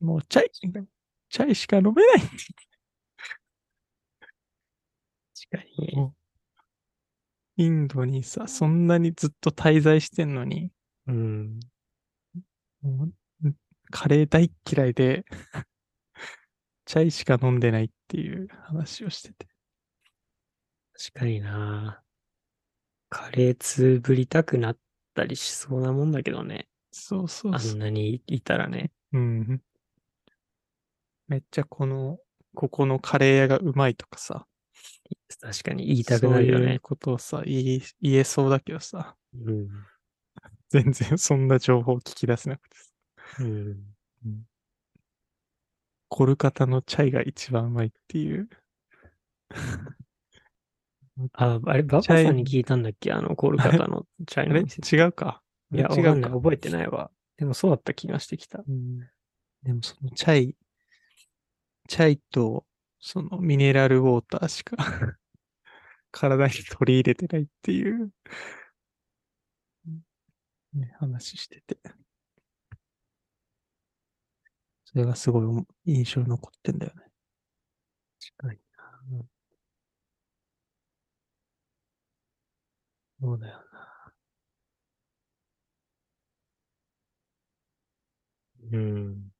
[0.00, 2.65] もうチャイ、チャイしか飲めないって確
[5.56, 6.12] かに。
[7.58, 10.70] インドにさ、そんなにずっと滞在してんのに、
[11.06, 11.60] うん。
[13.90, 15.24] カレー大っ嫌いで、
[16.84, 19.48] チャイしか飲んでないっていう話をしてて。
[20.92, 22.02] 確かにな。
[23.08, 24.78] カレーつぶりたくなっ
[25.14, 26.68] たりしそうなもんだけどね。
[26.90, 28.90] そうそうあそうんなにいたらね。
[29.12, 29.62] うん。
[31.28, 32.18] めっちゃこの、
[32.54, 34.46] ここのカレー屋がうまいとかさ、
[35.40, 36.80] 確かに言いたくなるよねそういう。
[36.80, 39.68] ことをさ、言い、言えそうだけどさ、うん。
[40.68, 42.84] 全然そんな情報聞き出せなくてさ
[43.40, 43.94] うん。
[46.08, 48.48] コルカタのチャイが一番うまいっていう。
[51.32, 53.12] あ、あれ、ババさんに聞いたんだっけ？
[53.12, 54.80] あの、コールカタのチャイあれの店。
[54.96, 55.42] 違うか。
[55.72, 56.30] いや、わ違かんない。
[56.30, 56.38] うか。
[56.40, 57.10] 覚えてないわ。
[57.36, 58.62] でもそうだった気がしてきた。
[58.66, 59.00] うん
[59.62, 60.56] でもそのチャイ、
[61.88, 62.64] チャイと
[63.08, 64.76] そのミネラルウォーターしか
[66.12, 68.10] 体に取り入れてないっていう、
[70.74, 71.78] ね、話してて。
[74.86, 77.02] それがすごい印象に残ってんだよね。
[78.38, 78.58] 確かに
[79.18, 79.26] な。
[83.20, 84.12] そうだよな。
[88.72, 89.30] うん。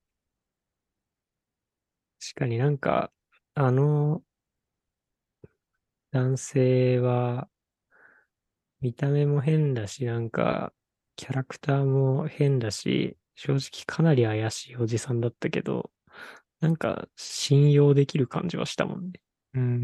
[2.20, 3.10] 確かになんか、
[3.56, 4.22] あの、
[6.10, 7.48] 男性は、
[8.80, 10.72] 見た目も変だし、なんか、
[11.16, 15.90] キャラクターも変だし、正直かなり怪しいおじさんだったけど、
[16.60, 19.20] なんか信用できる感じはしたもんね。
[19.54, 19.82] うん。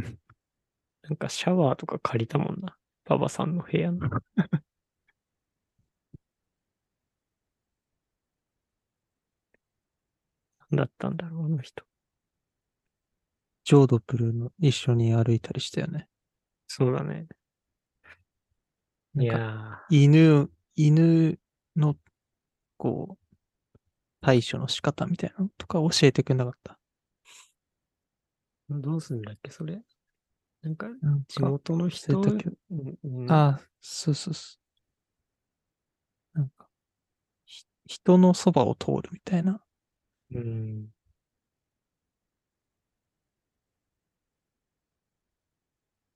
[1.03, 2.77] なんかシャワーとか借りたもんな。
[3.05, 4.11] パパさんの部屋の。
[10.71, 11.85] 何だったんだろう、あの人。
[13.65, 16.09] ジョードプルの一緒に歩いたりしたよね。
[16.69, 17.29] そうだね。
[19.19, 21.39] いなんかや犬、犬
[21.77, 21.97] の、
[22.79, 23.25] こう、
[24.23, 26.79] 対処の仕方みたいなのとか教えてくれなかった？
[28.71, 29.83] ー、どうすんだっけ、それ？
[30.63, 30.89] なんか、
[31.29, 32.21] 地元の人？
[32.21, 34.59] うんうんああ、そうそうそう。
[36.35, 36.69] なんか、
[37.47, 39.65] ひ人のそばを通るみたいな。
[40.31, 40.93] うん。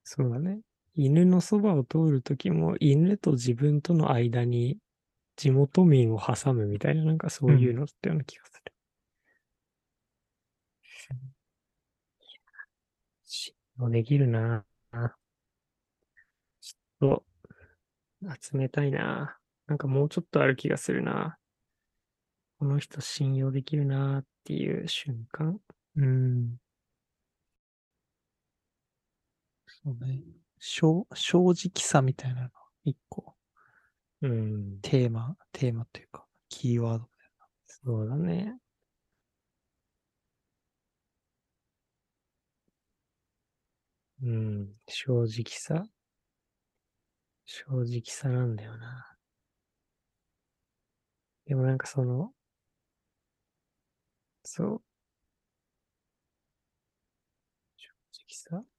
[0.08, 0.60] そうだね。
[0.94, 4.78] 犬のそばを通るときも、犬と自分との間に
[5.36, 8.72] 地元民を挟むみたいな、なんかそういうのってような気がする。
[13.24, 15.16] 信用できるなぁ。
[16.60, 17.24] ちょっ
[18.22, 19.38] と、集めたいな。
[19.66, 21.38] なんかもうちょっとある気がするな
[22.58, 25.60] この人信用できるなっていう瞬間。
[25.96, 26.56] うん。
[29.86, 30.20] そうね。
[30.58, 32.52] 正正直さみたいなのが
[32.84, 33.36] 一個
[34.22, 34.80] うん。
[34.82, 37.08] テーマ、テーマというか、キーワード。
[37.66, 38.58] そうだね。
[44.22, 44.74] うん。
[44.88, 45.86] 正直さ。
[47.46, 49.16] 正直さなんだよな。
[51.46, 52.32] でもなんかその、
[54.44, 54.82] そう。
[57.76, 58.24] 正直
[58.62, 58.75] さ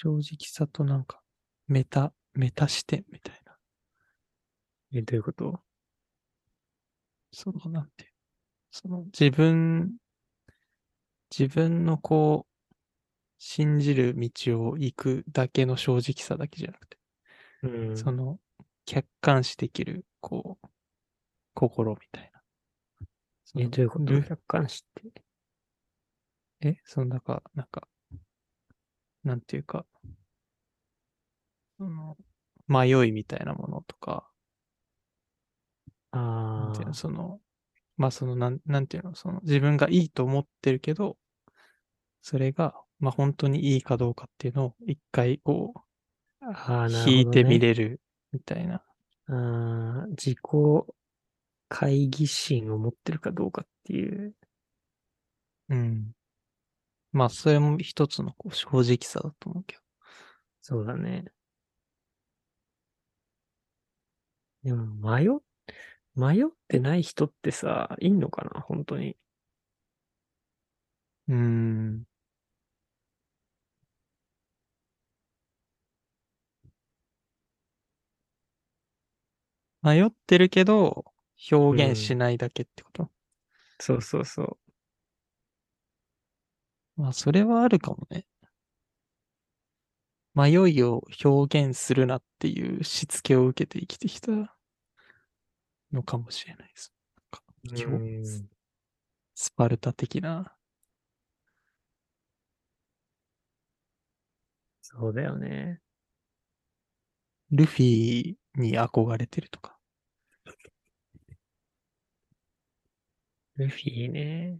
[0.00, 1.20] 正直さとなんか、
[1.66, 3.58] メタ、メタ視点みたいな。
[4.92, 5.60] え、どういうこと？
[7.32, 8.12] その、なんて。
[8.70, 9.96] その、自分、
[11.36, 12.52] 自分のこう、
[13.38, 14.30] 信じる道
[14.70, 16.98] を行くだけの正直さだけじゃなくて、
[17.62, 18.08] うん。
[18.08, 18.40] その、
[18.86, 20.68] 客観視できる、こう、
[21.54, 22.42] 心みたいな。
[23.44, 24.14] そえ、のどういうこと？
[24.14, 25.22] ル客観視って？
[26.60, 27.87] え、そのなんか、なんか、
[29.28, 29.84] なんていうか、
[31.76, 32.16] その、
[32.66, 34.28] 迷いみたいなものとか、
[36.12, 37.40] ああ、その、
[37.98, 41.18] まあその、なん、なんていうの、その、自分がいいと思ってるけど、
[42.22, 45.80] それが、まあ本当にいいかどうかっていうのを一回こう、
[46.40, 47.12] ああ、なるほど、ね。
[47.12, 48.00] 引いてみれる
[48.32, 48.82] みたいな。
[49.26, 50.38] ああ、自己
[51.68, 54.34] 会議心を持ってるかどうかっていう。
[55.68, 56.14] うん。
[57.12, 59.82] まあそれも一つのこう正直さだと思うけど。
[60.60, 61.32] そうだね。
[64.64, 65.28] でも、迷っ、
[66.16, 69.16] 迷ってない人ってさ、いんのかな本当に。
[71.28, 72.04] うーん。
[79.82, 81.04] 迷ってるけど、
[81.52, 83.10] 表現しないだけってこと、
[83.80, 84.67] そうそうそう。
[86.98, 88.26] まあそれはあるかもね。
[90.34, 94.56] 迷いを表現するなっていうしつけを受けて生きてきた
[95.92, 96.92] のかもしれないです。
[99.34, 100.52] スパルタ的な。
[104.82, 105.80] そうだよね。
[107.52, 109.78] ルフィに憧れてるとか。
[113.56, 114.58] ルフィね。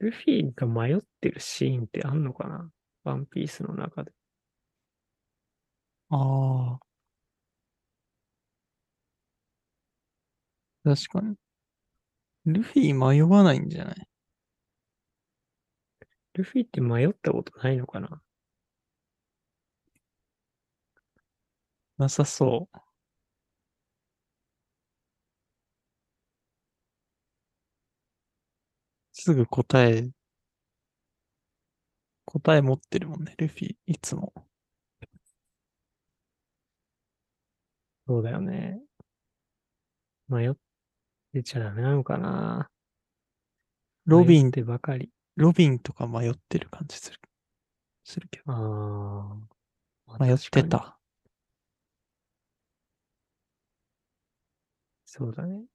[0.00, 2.70] ルフィが迷ってるシーンってあんのかな？
[3.04, 4.12] ワンピースの中で。
[6.10, 6.84] ああ。
[10.84, 11.36] 確かに。
[12.46, 14.06] ルフィ迷わないんじゃない？
[16.34, 18.20] ルフィって迷ったことないのかな？
[21.98, 22.78] なさそう。
[29.24, 30.10] すぐ答え、
[32.26, 34.34] 答え持ってるもんね、ルフィ、いつも。
[38.06, 38.82] そうだよね。
[40.28, 40.52] 迷っ
[41.32, 42.68] てちゃダメなのかな
[44.04, 45.08] ロビン迷っ、てばかり。
[45.36, 47.18] ロビンとか迷ってる感じする。
[48.04, 48.52] するけど。
[48.52, 49.36] ああ。
[50.06, 50.62] まあ迷って。
[50.64, 50.98] た。
[55.06, 55.73] そうだね。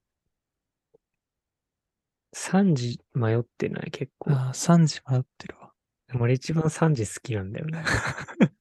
[2.41, 3.91] 3時迷ってない？
[3.91, 4.31] 結構。
[4.31, 5.71] ああ、3時迷ってるわ。
[6.19, 7.83] 俺一番3時好きなんだよね。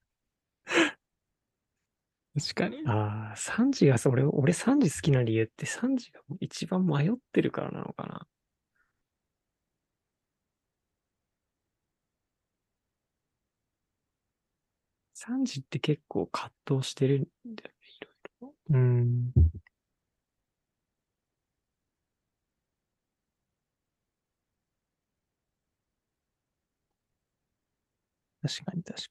[2.34, 2.82] 確かに。
[2.86, 8.26] ああ、3時がそれ、俺3時好きな理由って3時が一番迷ってるからなのかな。
[15.14, 17.24] 3時って結構葛藤してるん
[17.54, 18.54] だよね、いろいろ。
[18.70, 19.32] うん。
[28.48, 29.08] 確かに確かに。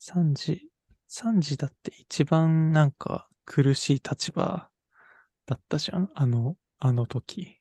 [0.00, 0.68] 3時、
[1.08, 4.68] 3時だって一番なんか苦しい立場
[5.46, 7.58] だったじゃんあの、あの時。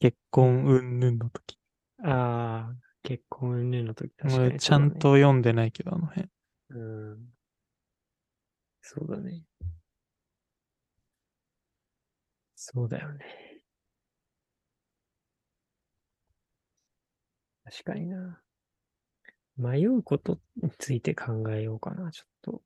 [0.00, 1.58] 結婚云々の時。
[2.02, 4.90] ああ、結婚云々の時確かに、俺ちゃん。
[4.92, 6.28] と読んでないけど、あの辺。
[6.70, 6.78] う
[7.14, 7.34] ん。
[8.80, 9.44] そうだね。
[12.56, 13.24] そうだよね。
[17.64, 18.41] 確かにな。
[19.62, 22.62] 迷うことについて考えようかな、ちょっと。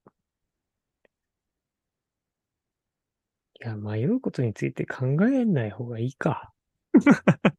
[3.62, 6.52] いや、迷うことについて考えない方がいいか。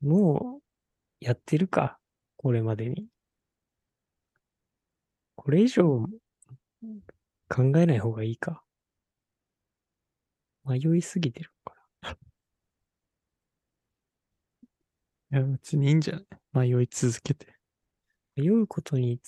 [0.00, 1.98] もう、やってるか。
[2.36, 3.08] これまでに。
[5.36, 6.06] これ以上、
[7.48, 8.62] 考えない方がいいか。
[10.64, 11.76] 迷いすぎてるのか
[15.32, 16.14] いや、別にいいんじゃ
[16.52, 16.70] ない？
[16.70, 17.59] 迷い続けて。
[18.36, 18.42] な。
[18.42, 19.20] 迷うことに、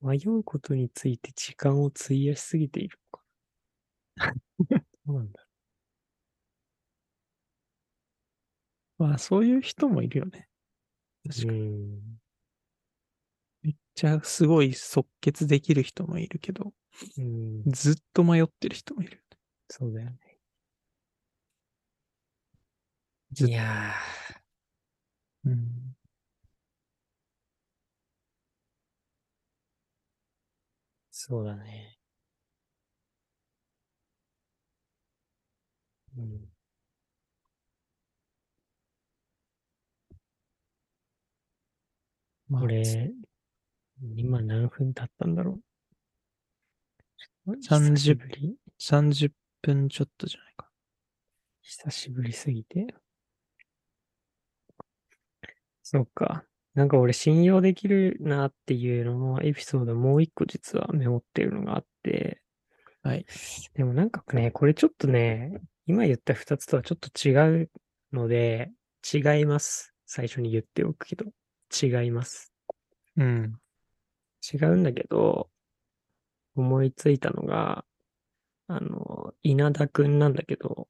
[0.00, 3.24] 迷うことについて時間を費やしすぎているのか
[4.16, 4.84] な？
[5.06, 5.46] どうなんだ
[8.98, 10.48] まあ、そういう人もいるよね。
[11.28, 11.58] 確かろう。
[11.58, 11.64] に。
[11.68, 12.20] うん。
[13.62, 16.72] めっちゃすごい即決できる人もいるけど、
[17.18, 17.62] うん。
[17.72, 19.22] ずっと迷ってる人もいる。
[19.68, 20.38] そうだよね。
[23.34, 23.94] いや
[25.44, 25.95] うん。
[31.28, 31.98] そうだね。
[36.16, 36.48] うん。
[42.48, 43.12] まあ、これ、
[44.14, 45.58] 今何分経ったんだろ
[47.48, 47.56] う。
[47.60, 49.28] 30久しぶり30
[49.62, 50.70] 分ちょっとじゃないか。
[51.60, 52.86] 久しぶりすぎて。
[55.82, 56.44] そっか。
[56.76, 62.42] なんか俺信用できるなっていうののエピソードもう一個実はメモってるのがあって。
[63.02, 63.24] はい。
[63.74, 67.70] でもなんかね、これちょっとね、今言った二つとはちょっと違う
[68.12, 68.70] ので、
[69.10, 69.94] 違います。
[70.04, 71.24] 最初に言っておくけど。
[71.82, 72.52] 違います。
[73.16, 73.54] うん。
[74.52, 75.48] 違うんだけど、
[76.56, 77.86] 思いついたのが、
[78.68, 80.88] あの、稲田くんなんだけど、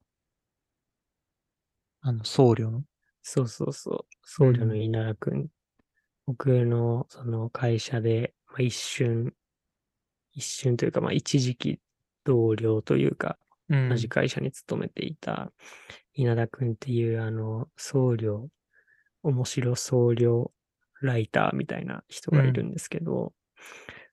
[2.00, 2.82] あの、僧侶の？
[3.22, 5.46] そうそうそう、僧侶の稲田くん。
[6.26, 9.32] 僕のその会社で、まあ、一瞬、
[10.32, 11.80] 一瞬というか、まあ一時期
[12.24, 13.88] 同僚というか、うん。
[13.88, 15.50] 同じ会社に勤めていた
[16.14, 18.46] 稲田くんっていうあの僧侶、
[19.22, 20.50] 面白僧侶
[21.00, 23.32] ライターみたいな人がいるんですけど、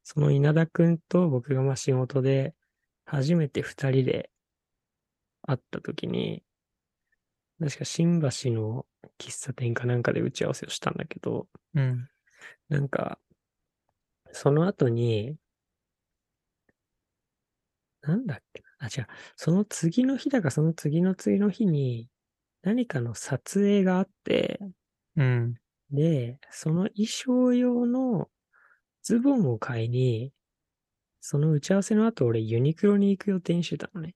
[0.04, 2.54] その稲田くんと僕がまあ仕事で
[3.06, 4.30] 初めて二人で
[5.44, 6.44] 会った時に、
[7.60, 8.86] 確か新橋の
[9.30, 12.10] 喫茶店かなんかで打ち合わせをしたんだけど、うん。
[12.70, 13.20] なんか、
[14.34, 15.38] その後に、
[18.02, 18.88] なんだっけな？
[18.88, 19.08] あ、違う。
[19.38, 22.10] その次の日だか、その次の次の日に、
[22.64, 24.60] 何かの撮影があって、
[25.18, 25.56] うん。
[25.92, 28.30] で、その衣装用の
[29.04, 30.34] ズボンを買いに、
[31.22, 34.16] その打ち合わせの後、俺ユニクロに行く予定にしてたのね。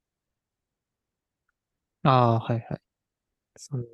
[2.03, 2.81] ああ、はいはい。
[3.57, 3.85] その、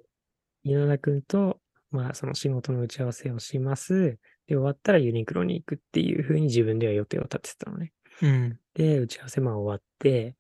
[0.63, 1.59] 稲田くんと、
[1.91, 4.17] まあ、その仕事の打ち合わせをします。
[4.47, 7.93] で、終わったらユニクロに行くっていう風に自分では予定を立ててたのね。
[8.21, 8.59] うん。
[8.73, 10.35] で、打ち合わせまあ終わって、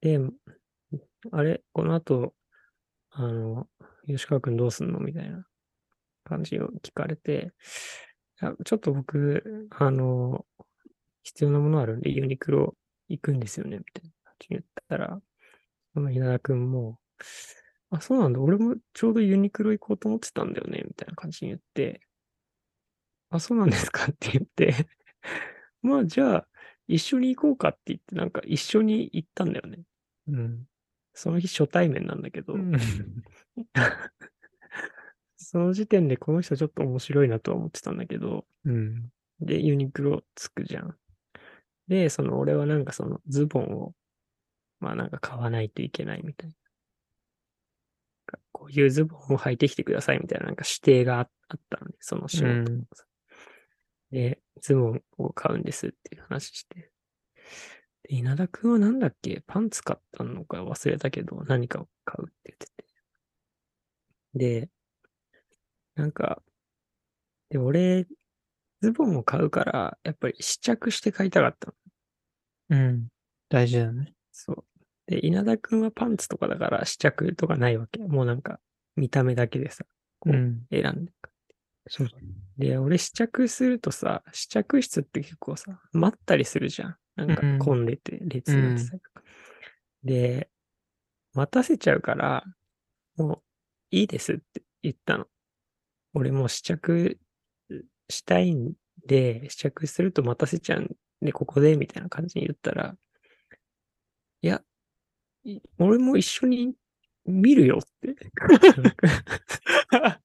[0.00, 0.20] で、
[1.32, 1.62] あれ？
[1.72, 2.34] この後、
[3.10, 3.66] あの、
[4.06, 5.00] 吉川くんどうすんの？
[5.00, 5.44] みたいな
[6.24, 7.52] 感じを聞かれて、
[8.64, 10.44] ちょっと僕、あの、
[11.22, 12.76] 必要なものあるんでユニクロ
[13.08, 13.78] 行くんですよね？
[13.78, 15.20] みたいな感じに言ったら、
[15.94, 16.98] その稲田くんも、
[17.96, 22.00] あ、そうなんだ、俺もちょうどユニクロ行こうと思ってたんだよねみたいな感じに言って、
[23.30, 24.06] あ、そうなんですか？
[24.10, 24.86] って言って、
[25.82, 26.48] まあじゃあ、
[26.86, 29.82] 一緒に行こうかって言って、なんか一緒に行ったんだよね。
[30.28, 30.68] うん。
[31.14, 32.72] その日初対面なんだけど、うん
[35.36, 39.12] その時点でこの人ちょっと面白いなとは思ってたんだけど、うん。
[39.40, 40.96] で、ユニクロつくじゃん。
[41.86, 43.94] で、その俺はなんかそのズボンを、
[44.80, 46.56] まあなんか買わないといけないみたいな。
[48.52, 52.88] こういうズボンを履いてきてくださいみたいななんか指定がああったのね、その仕事のうん
[54.10, 56.90] で、ズボンを買うんですっていう話して。
[58.04, 59.42] で、稲田くんはなんだっけ？
[59.46, 62.84] パンツ買ったのか忘れたけど、何かを買うって言ってて。
[64.34, 64.68] で、
[65.96, 66.42] なんか、
[67.50, 68.06] で、俺
[68.80, 71.74] ズボンを買うから、やっぱり試着して買いたかったの。
[72.70, 73.08] うん。
[73.48, 74.14] 大事だね。
[74.30, 74.64] そう。
[75.06, 78.00] で、稲田くんはパンツとかだから試着とかないわけ。
[78.00, 78.60] もうなんか、
[78.96, 79.84] 見た目だけでさ、
[80.18, 80.66] こう、ん。
[80.70, 81.54] 選んで買って。
[81.88, 82.08] そう。
[82.56, 86.96] で、俺試着するとさ、試着室って結構さ、待ったりするじゃん。
[87.16, 89.22] なんかうん混んでて、列になってたりとか。
[90.04, 90.48] で、
[91.32, 92.44] 待たせちゃうから、
[93.16, 93.42] もう
[93.90, 95.26] いいですって言ったの。
[96.14, 97.18] 俺もう試着
[98.08, 98.74] したいん
[99.06, 102.96] で、試着すると待たせちゃうんで、ここで、みたいな感じに言ったら、
[104.42, 104.73] いや、い
[105.78, 106.74] 俺も一緒に
[107.26, 108.16] 見るよって。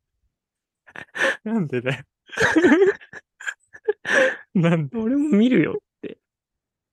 [1.44, 2.04] なんでだよ。
[4.54, 6.18] なんで、俺も見るよって。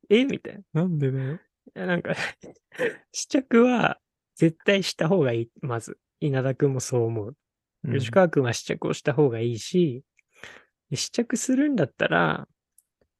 [0.08, 0.24] え？
[0.24, 0.82] みたいな。
[0.82, 1.40] なんでだよ。
[1.74, 2.14] なんか、
[3.12, 3.98] 試着は
[4.34, 5.50] 絶対した方がいい。
[5.60, 5.98] まず。
[6.20, 7.36] 稲田くんもそう思う。
[7.84, 10.02] 吉川くんは試着をした方がいいし、
[10.90, 12.48] で試着するんだったら、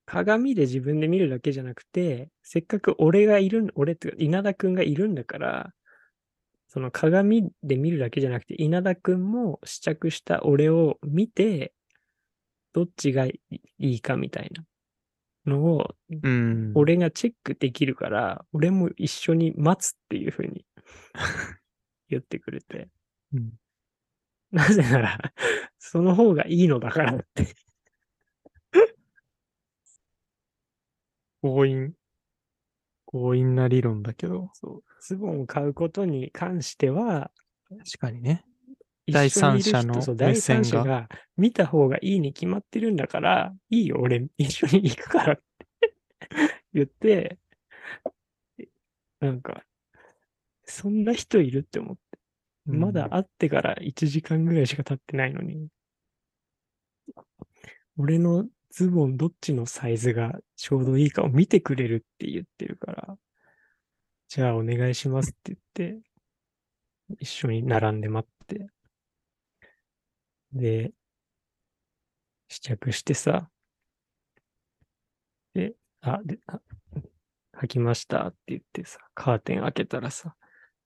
[0.07, 5.73] 鏡で自分で見るだけじゃなくて、せっかく俺がいるん、俺って稲田くんがいるんだから、
[6.69, 11.75] その鏡で見るだけじゃなくて、稲田くんも試着した俺を見て、
[12.73, 13.41] どっちがい
[13.79, 14.65] いかみたいな
[15.51, 16.73] のをうん。
[16.75, 20.65] 俺がチェックできるから、俺も一緒に待つっていうふうに
[22.09, 22.89] 言ってくれて。
[23.33, 23.53] うん
[24.53, 25.19] なぜなら、
[25.79, 27.55] その方がいいのだからって。
[31.47, 31.93] 強引。
[33.07, 34.51] 強引な理論だけど。
[34.55, 34.83] そう。
[35.01, 37.31] ズボンを買うことに関しては、
[37.69, 38.45] 確かにね。
[39.07, 45.45] 一第三者の目線が三者が見た方がいいに決まってるんだから、いいよ、俺一緒に行くからって
[46.75, 47.39] 言って、
[49.21, 49.65] なんか、
[50.65, 52.03] そんな人いるって思って。
[52.67, 55.69] まだ会ってから1時間ぐらいしか経ってないのに、
[57.97, 63.17] 俺のズボンどっちのサイズがちょうどいいかを見てくれるって言ってるから、
[64.29, 66.03] じゃあお願いしますって言って、
[67.21, 68.69] 一緒に並んで待って、
[70.53, 70.93] で、
[72.49, 73.49] 試着してさ、
[75.55, 76.61] で、あ、で、あ
[77.59, 80.35] 履きましたって言ってさ、カーテン開けたらさ、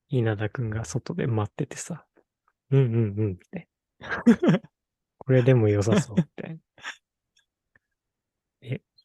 [0.09, 2.05] 稲田くんが外で待っててさ、
[2.71, 3.69] うんうんうん、みたい
[3.99, 4.61] な。
[5.19, 6.59] これでも良さそう、みたいな。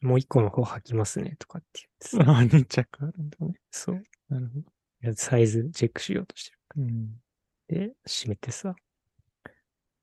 [0.06, 3.54] え、もう一個の方履きますね、とかって言ってさ、 あ、2着あるんだね。
[3.70, 4.02] そう。
[4.28, 5.14] なるほど。
[5.14, 7.20] サイズチェックしようとしてうん。
[7.68, 7.88] る。
[7.88, 8.74] で、閉めてさ、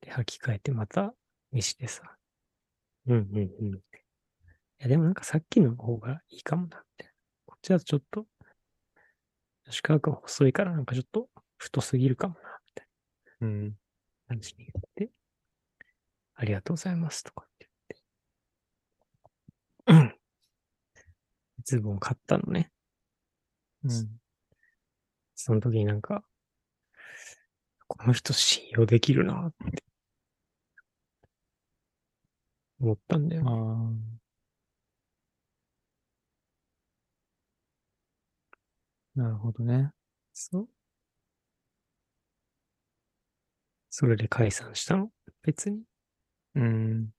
[0.00, 1.14] で、履き替えてまた
[1.52, 2.16] 見してさ、
[3.06, 3.74] うんうんうん。
[3.76, 3.80] い
[4.78, 7.12] や、でもなんかさっきの方がいいかもな、みたいな。
[7.46, 8.26] こっちだとちょっと、
[9.66, 12.88] 吉川くん細いからなんかちょっと太すぎるかもな、みたい
[13.40, 13.46] な。
[13.46, 13.78] うん。
[14.28, 15.10] 感じに言って、
[16.34, 17.68] ありがとうございますとかって
[19.86, 20.04] 言って。
[20.04, 20.18] うん。
[21.64, 22.70] ズボン買ったのね。
[23.84, 24.20] うん。
[25.34, 26.24] その時になんか、
[27.86, 29.84] この人信用できるなって
[32.80, 33.42] 思ったんだよ。
[39.14, 39.92] なるほどね。
[40.32, 40.68] そう。
[43.90, 45.10] それで解散したの？
[45.42, 45.82] 別に。
[46.56, 47.10] うん。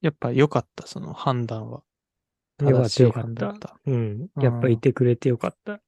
[0.00, 1.82] やっぱ良かった、その判断は。
[2.68, 3.80] よかったいよかった。
[3.86, 4.28] うん。
[4.40, 5.80] やっぱいてくれてよかった。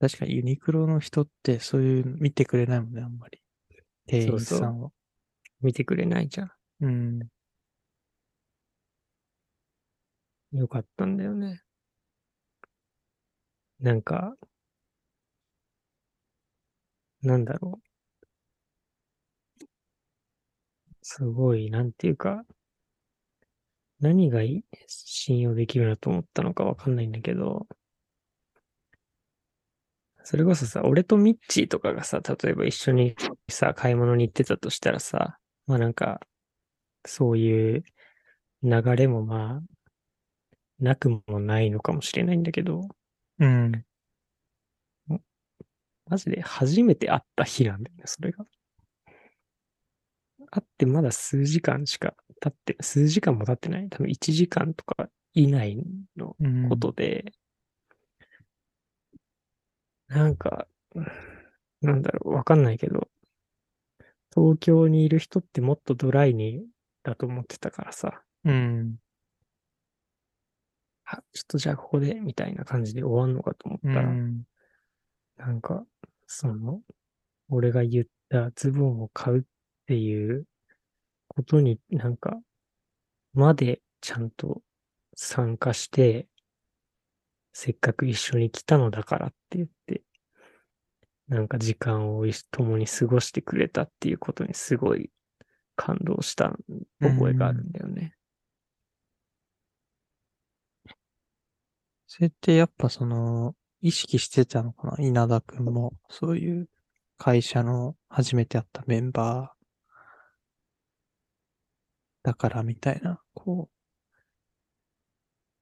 [0.00, 3.40] 確かにユニクロの人ってそういうの見てくれないもんね、あんまり。
[4.06, 4.90] 店員さんは。
[5.60, 6.50] 見てくれないじゃん。
[6.80, 7.28] うん。
[10.52, 11.62] よかったんだよね。
[13.80, 14.34] なんか、
[17.22, 19.64] なんだろう。
[21.02, 22.44] すごい、なんていうか、
[24.02, 24.40] 何が
[24.88, 27.66] 信用できるなと思ったのかわかんないんだけど、
[30.24, 33.14] それこそさ、俺とミッチーとかがさ、例えば一緒に
[33.48, 36.20] さ、買い物に行ってたとしたらさ、まあなんか、
[37.06, 37.84] そういう
[38.62, 39.62] 流れもまあ、
[40.80, 42.88] なくもないのかもしれないんだけど、
[43.38, 43.84] うん。
[46.06, 48.44] マジで初めて会った日なんだよね、それが。
[50.50, 53.88] 会ってまだ数時間しか経って、数時間も経ってない？
[53.88, 55.78] 多分1時間とか以内
[56.16, 56.68] のうん。
[56.68, 57.32] ことで、
[60.08, 60.68] なんか、
[61.82, 63.08] なんだろう、わかんないけど、
[64.34, 66.66] 東京にいる人ってもっとドライに
[67.02, 68.98] だと思ってたからさ、うん。
[71.04, 74.44] あ、ちょっとじゃあここで、みたいな感じで終わんのかと思ったうら、ん。
[75.36, 75.84] なんか、
[76.26, 76.80] その、
[77.50, 79.42] 俺が言ったズボンを買うっ
[79.86, 80.46] ていう
[81.34, 82.38] ことになんか、
[83.32, 84.60] までちゃんと
[85.14, 86.26] 参加して、
[87.52, 90.02] せっかく一緒に来たのだからって言って、
[91.28, 95.10] なんか時間を共に過ごしてくれたっていうことにすごい
[95.76, 96.54] 感動した
[97.00, 98.14] 覚えがあるんだよね。
[102.06, 104.96] それってやっぱその、意識してたのかな？
[105.04, 106.68] 稲田くんも、そういう
[107.16, 109.61] 会社の初めて会ったメンバー。
[112.24, 113.70] だからみたいな、こ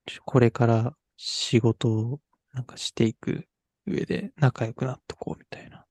[0.09, 2.21] う、これから仕事を
[2.53, 3.49] なんかしていく
[3.87, 5.87] 上で仲良くなっとこうみたいな。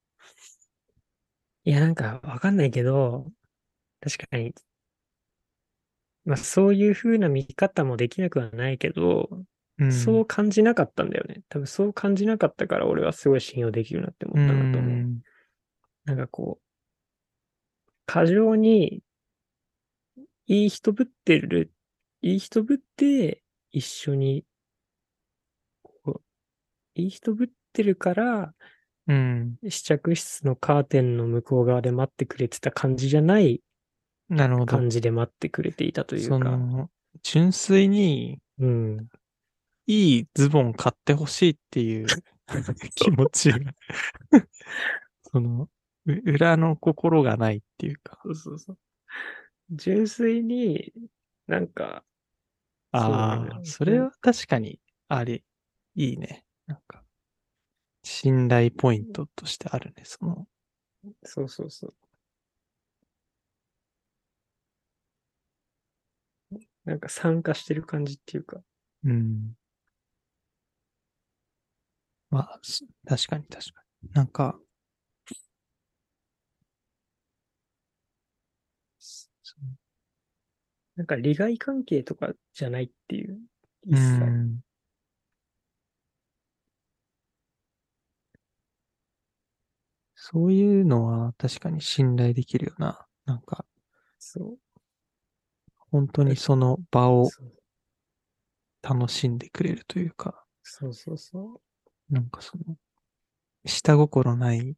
[1.64, 3.32] いや、なんかわかんないけど、
[4.02, 4.54] 確かに、
[6.26, 9.30] まあそういう風な見方もできなくはないけど、
[9.78, 9.92] うん。
[9.92, 11.42] そう感じなかったんだよね。
[11.50, 15.04] 多分そう感じなかったから俺はすごい信用できるなって思ったんだと思う。
[15.08, 15.22] ん
[16.06, 16.64] なんかこう、
[18.06, 19.02] 過剰に
[20.50, 21.72] いい人ぶってる、
[22.24, 24.44] いい人ぶって一緒に、
[25.84, 26.22] こう
[26.96, 28.54] いい人ぶってるから
[29.08, 29.58] うん。
[29.70, 33.62] 試着室のカーテンの向こう側で待ってくれてた感じじゃない
[34.28, 34.66] なるほど。
[34.66, 36.50] 感じで待ってくれていたというそか。
[36.50, 36.90] の、
[37.22, 39.08] 純粋にうん。
[39.86, 42.08] いいズボン買ってほしいっていう
[42.96, 43.60] 気持ちが、
[45.32, 45.70] その、
[46.08, 48.20] う裏の心がないっていうか。
[48.24, 48.78] そうそうそう。
[49.72, 50.94] 純粋に
[51.48, 52.04] なんか、
[52.92, 55.44] ああそれは確かに、あり、
[55.96, 56.44] いいね。
[56.68, 57.04] なんか、
[58.04, 60.48] 信頼ポイントとしてあるね、その、
[61.24, 61.94] そうそうそう。
[66.86, 68.62] なんか参加してる感じっていうか、
[69.04, 69.54] うん。
[72.30, 74.12] まあ、す確かに確かに。
[74.14, 74.60] なんか、
[81.00, 83.40] なんか利害関係とかじゃないっていう、
[83.86, 84.26] 一う切。
[84.26, 84.60] ん。
[90.14, 93.08] そういうのは確かに信頼できるよな。
[93.26, 93.66] なんか、
[94.18, 94.80] そう。
[95.90, 97.30] 本当にその場を
[98.82, 101.62] 楽しんでくれるというか、そうそうそ
[102.10, 102.76] なんかその、
[103.66, 104.76] 下心ない。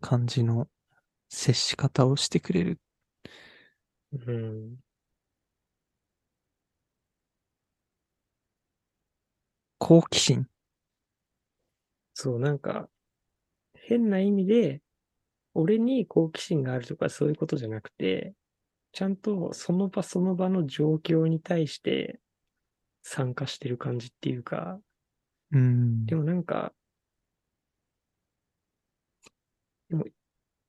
[0.00, 0.68] 感じの
[1.28, 2.78] 接し方をしてくれる。
[4.12, 4.78] うん。
[9.80, 10.46] 好奇心。
[12.14, 12.88] そう、なんか、
[13.74, 14.82] 変な意味で、
[15.54, 18.34] 俺に好奇心があるとかそういうことじゃなくて、
[18.92, 22.20] ちゃんとその場その場の状況に対して
[23.02, 24.80] 参加してる感じっていうか、
[25.52, 26.06] うん。
[26.06, 26.74] でもなんか、
[29.90, 30.04] でも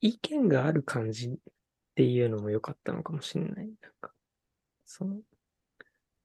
[0.02, 1.38] 意見がある感じ
[2.00, 3.66] っていうのも良かったのかもしれない。
[3.66, 4.14] なんか、
[4.86, 5.18] その、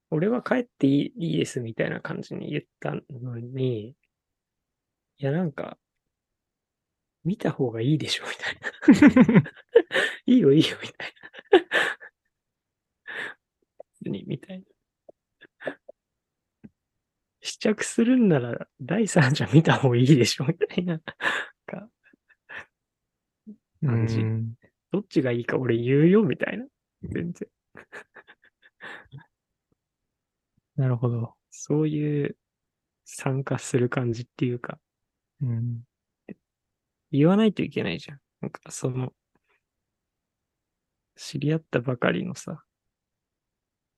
[0.08, 3.94] 俺は帰っていいいいですみたいな感じに言ったのに、い
[5.18, 5.76] やなんか、
[7.24, 9.50] 見た方がいいでしょみたいな。
[10.26, 11.14] いいよいいよみたい
[14.02, 14.12] な。
[14.12, 14.64] に、みたいな。
[17.40, 21.00] 試着するんなら第三者見た方がいいでしょみたいな。
[23.84, 24.54] 感じうん
[24.94, 26.66] どっちがいいか俺言うよみたいな。
[27.02, 27.48] 全然。
[30.76, 31.34] なるほど。
[31.50, 32.36] そういう
[33.04, 34.78] 参加する感じっていうか、
[35.42, 35.82] うん。
[37.10, 38.20] 言わないといけないじゃん。
[38.40, 39.12] なんかその、
[41.16, 42.62] 知り合ったばかりのさ、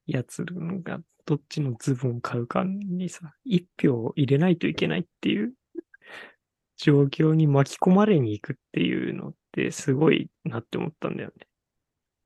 [0.07, 5.53] やつがどっちのズボン買うかにさ、一票を入れないといけないっていう
[6.79, 11.49] 状況に巻き込まれに行くっていうのってすごいなって思ったんだよね。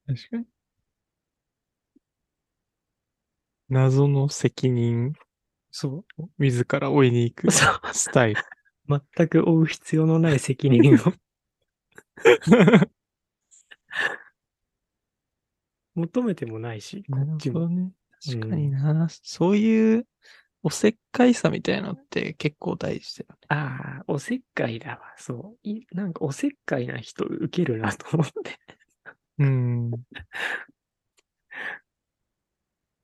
[0.06, 0.44] 確かに。
[3.68, 5.12] 謎の責任
[5.70, 7.50] そを自ら追いに行く。
[7.52, 8.42] スタイル。
[8.88, 10.96] 全く負う必要のない責任を
[15.94, 17.68] 求めてもないし、こっちも。
[17.68, 17.92] ね。
[18.24, 19.08] 確かにな。
[19.08, 20.06] そういう
[20.62, 23.38] おせっかいさみたいなのって結構大事だよね。
[23.48, 25.00] ああ、おせっかいだわ。
[25.16, 25.58] そう。
[25.62, 28.58] いなんかおせっかいな人受けるなと思って。
[29.38, 29.90] うん。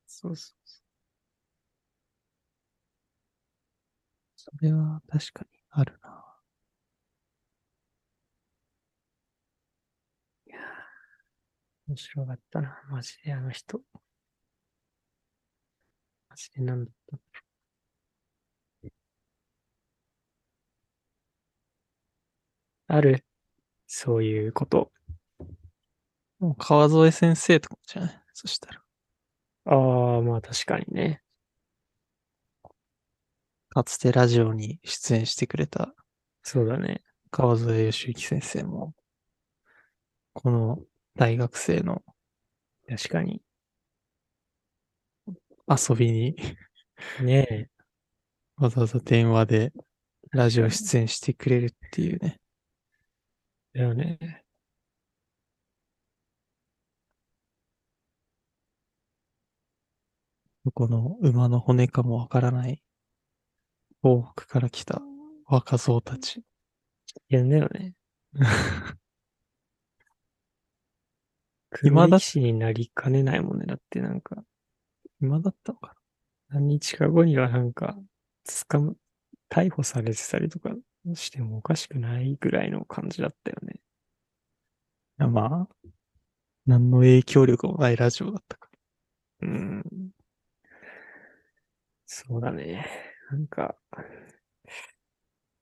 [0.07, 0.57] そうそう
[4.37, 6.23] それは確かにあるな。
[11.87, 12.81] 面白かったな。
[12.89, 13.81] マジであの人。
[16.29, 17.17] マジでなんだった
[22.89, 23.25] ある
[23.87, 24.91] そういうこと。
[26.39, 28.21] もう川添先生とかじゃない？
[28.33, 28.81] そしたら。
[29.65, 31.21] ああ、まあ確かにね。
[33.69, 35.93] かつてラジオに出演してくれた
[36.43, 37.01] そうだね。
[37.31, 38.93] 川添義行先生も、
[40.33, 40.79] この
[41.15, 42.03] 大学生の
[42.89, 43.41] 確かに。
[45.67, 46.35] 遊びに
[47.21, 47.69] ねえ。
[48.57, 49.73] わざわざ電話で
[50.31, 52.39] ラジオ出演してくれるっていうね。
[53.77, 54.17] だよね。
[60.65, 62.81] どこの馬の骨かもわからない
[64.01, 65.01] 東北から来た
[65.45, 66.37] 若造たち。
[66.37, 66.43] い
[67.29, 67.93] やだよね。
[71.83, 73.65] 今だ黒騎士になりかねないもんね。
[73.67, 74.43] だってなんか、
[75.21, 75.95] 今だったのか
[76.49, 77.97] 何日か後にはなんか、
[78.69, 78.93] 捕ま、
[79.49, 80.71] 逮捕されてたりとか
[81.15, 83.79] してもおかしくないぐらいの感じだったよね。
[85.17, 85.89] ないやまあ、
[86.65, 88.69] 何の影響力もないラジオだったか
[89.41, 89.83] うん。
[92.05, 92.87] そうだね。
[93.31, 93.75] なんか、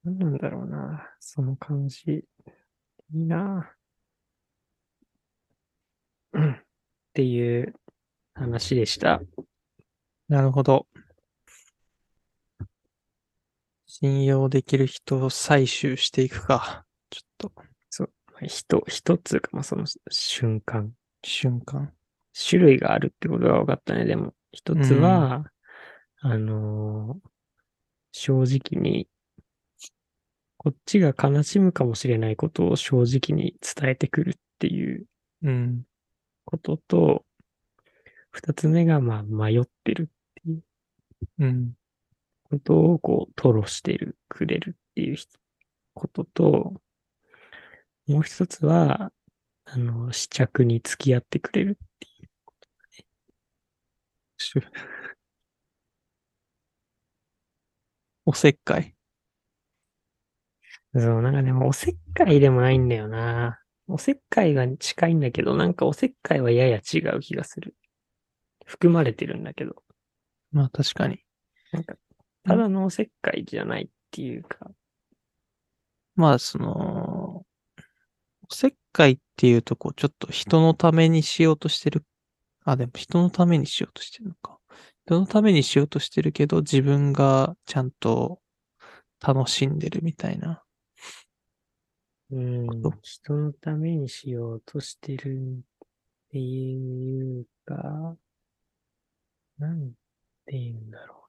[0.03, 1.09] 何なんだろうな。
[1.19, 2.23] その感じ。
[3.13, 3.75] いいな。
[6.33, 6.51] うん。
[6.51, 6.57] っ
[7.13, 7.73] ていう
[8.33, 9.21] 話でした。
[10.27, 10.87] なるほど。
[13.97, 16.85] 信用できる人を採集していくか。
[17.09, 17.53] ちょっと、
[18.45, 20.91] 人、一つか、まあ、その瞬間。
[21.23, 21.93] 瞬間。
[22.37, 24.03] 種類があるってことが分かったね。
[24.03, 25.45] でも、一つは、
[26.19, 27.29] あのー
[28.17, 29.07] 正直に、
[30.57, 35.05] こっちが悲しむかもしれないことを正直に伝えてくるっていう
[35.43, 35.83] うん。
[36.45, 37.25] ことと、
[38.31, 40.05] 二つ目が、まあ、迷ってるっ
[40.43, 40.63] ていう
[41.39, 41.73] うん。
[42.49, 45.37] ことを、こう、吐露してる、くれるっていう人
[45.95, 46.81] ことと、
[48.07, 49.11] もう一つは、
[49.65, 52.29] あの、試着に付き合ってくれるっていう。
[54.37, 54.61] し ゅ
[58.25, 58.95] おせっかい。
[60.93, 63.59] そう、なんかでも、おせっかいでもないんだよな。
[63.87, 67.75] おせっかいが近いんだけど、なんかおせっかいはやや違う気がする。
[68.65, 69.83] 含まれてるんだけど、
[70.51, 71.19] まあ確かに。
[71.73, 71.95] なんか、
[72.45, 74.71] ただのおせっかいじゃないっていうか、
[76.15, 77.45] まあその、
[78.49, 82.05] おせっかいっていうとこう、ちょっと人のためにしようとしてる。
[82.63, 84.59] あ、でも人のためにしようとしてるのか。
[85.05, 88.39] 人のためにしようとしてるけど、自分がちゃんと
[89.19, 90.63] 楽しんでるみたいな。
[92.31, 92.67] うん
[93.01, 95.61] 人のためにしようとしてるっ
[96.31, 98.17] ていうか、
[99.57, 99.91] なん
[100.45, 101.24] て言うんだろうね。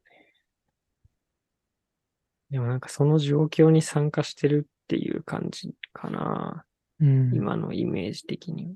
[2.50, 6.64] でもなんかその状況に参加してるっていう感じかな。
[7.00, 7.34] うん。
[7.34, 8.74] 今のイメージ的には。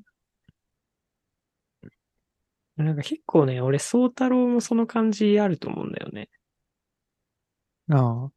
[2.77, 6.31] なんか結構ね、俺、宗太郎もその感じあると思うんだよね。
[7.91, 8.31] ああ。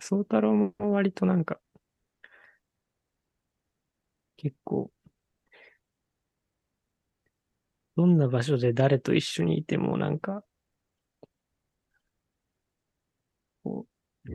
[0.00, 1.60] 宗太郎も割となんか、
[4.36, 4.90] 結構、
[7.96, 10.42] どんな場所で誰と一緒にいてもなんか、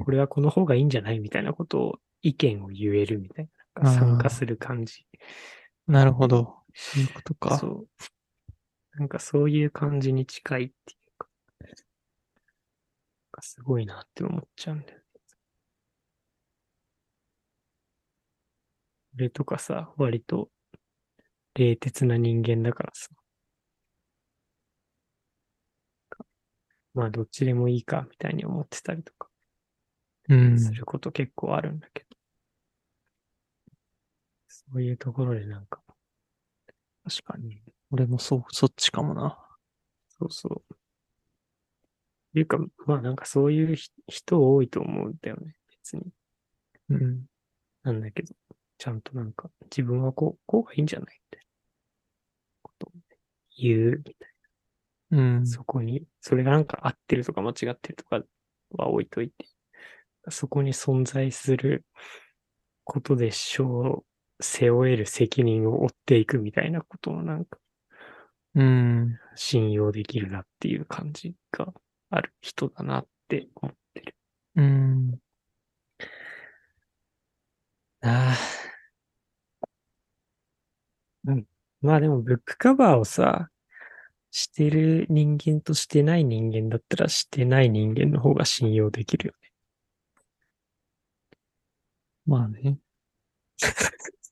[0.04, 5.06] これはこの方がいいんじゃないみたいなことを、意見を言えるみたいな、なんか参加する感じ。
[5.88, 6.56] なるほど。
[6.74, 7.58] そういうことか。
[7.58, 7.88] そう。
[8.98, 11.28] なんかそういう感じに近いっていうか、
[13.32, 15.04] かすごいなって思っちゃうんだよね。
[19.18, 20.50] 俺とかさ、割と
[21.54, 23.10] 冷徹な人間だからさ。
[26.94, 29.35] まあどっちでもいいかみたいに思ってたりとかうん。
[30.60, 32.16] すること結構あるんだけど。
[34.48, 35.82] そういうところでなんか、
[37.04, 37.62] 確かに。
[37.92, 39.38] 俺もそう、そっちかもな。
[40.10, 40.76] そうそう。
[42.34, 45.56] いうか、まあなんかそういうひ人多いと思うんだよね。
[45.70, 46.04] 別に。
[46.90, 47.26] うん。
[47.84, 48.34] なんだけど、
[48.78, 51.48] ちゃんとなんか自分はこう、こうがいいんじゃないみたいな
[52.64, 53.02] ことをね
[53.58, 54.30] 言うみたい
[55.12, 55.46] うんな。。
[55.46, 58.22] そこに、それがなんか合ってるとか間違ってるとか
[58.72, 59.48] は置いといて、
[60.32, 61.84] そこに存在する
[62.86, 64.06] ことでしょ
[64.40, 67.58] う、背負える責任を負っていくみたいなことをなんか
[68.56, 69.20] うん。
[69.36, 71.74] 信用できるなっていう感じが
[72.10, 74.16] ある人だなって思ってる。
[74.56, 75.20] うん。
[78.02, 78.66] ああ。
[81.24, 81.46] うん。
[81.82, 83.50] まあでも、ブックカバーをさ、
[84.32, 89.45] してる人間としてない人間だったら、してない人間の方が信用できるよね。
[92.26, 92.78] まあね。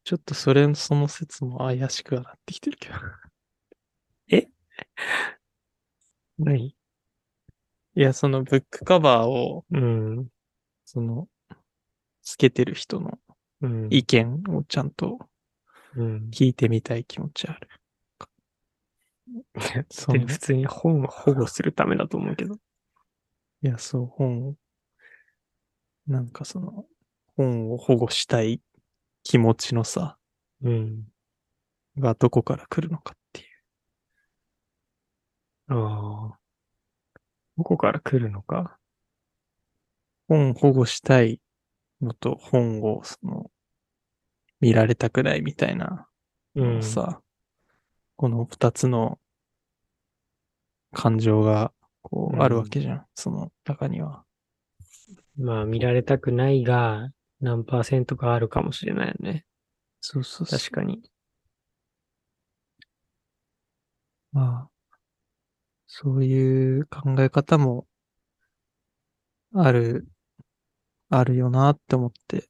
[0.04, 2.96] ちょっとそれ、その説も怪しくはなってきてるけど。
[6.40, 6.76] 何
[7.96, 10.28] いや、そのブックカバーを、うん。
[10.84, 11.28] その、
[12.24, 13.20] つけてる人の
[13.62, 13.88] うん。
[13.92, 15.20] 意見をちゃんと
[15.96, 16.30] うん。
[16.32, 17.70] 聞いてみたい気持ちある。
[19.92, 22.56] そでの普通に本を保護するためだと思うけど。
[22.56, 24.56] いや、そう、本を、
[26.08, 26.86] なんかその、
[27.36, 28.62] 本を保護したい
[29.24, 30.18] 気持ちのさ、
[30.64, 31.04] うん。
[31.98, 33.48] がどこから来るのかっていう。
[35.70, 36.38] ああ。
[37.58, 38.78] どこから来るのか？
[40.28, 41.40] 本を保護したい
[42.02, 43.52] のと本をその、
[44.60, 46.08] 見られたくないみたいな
[46.56, 47.22] のをさ、
[48.16, 49.20] この二つの
[50.94, 51.72] 感情が
[52.02, 54.24] こううんあるわけじゃん、その中には。
[55.38, 57.10] まあ、見られたくないが
[57.44, 59.46] 何パーセントかあるかもしれないよね。
[60.02, 60.60] そうそうそう。
[60.60, 61.04] 確かに。
[64.34, 64.70] まあ、
[65.88, 67.88] そういう考え方も
[69.54, 70.06] ある、
[71.10, 72.50] あるよなって思って、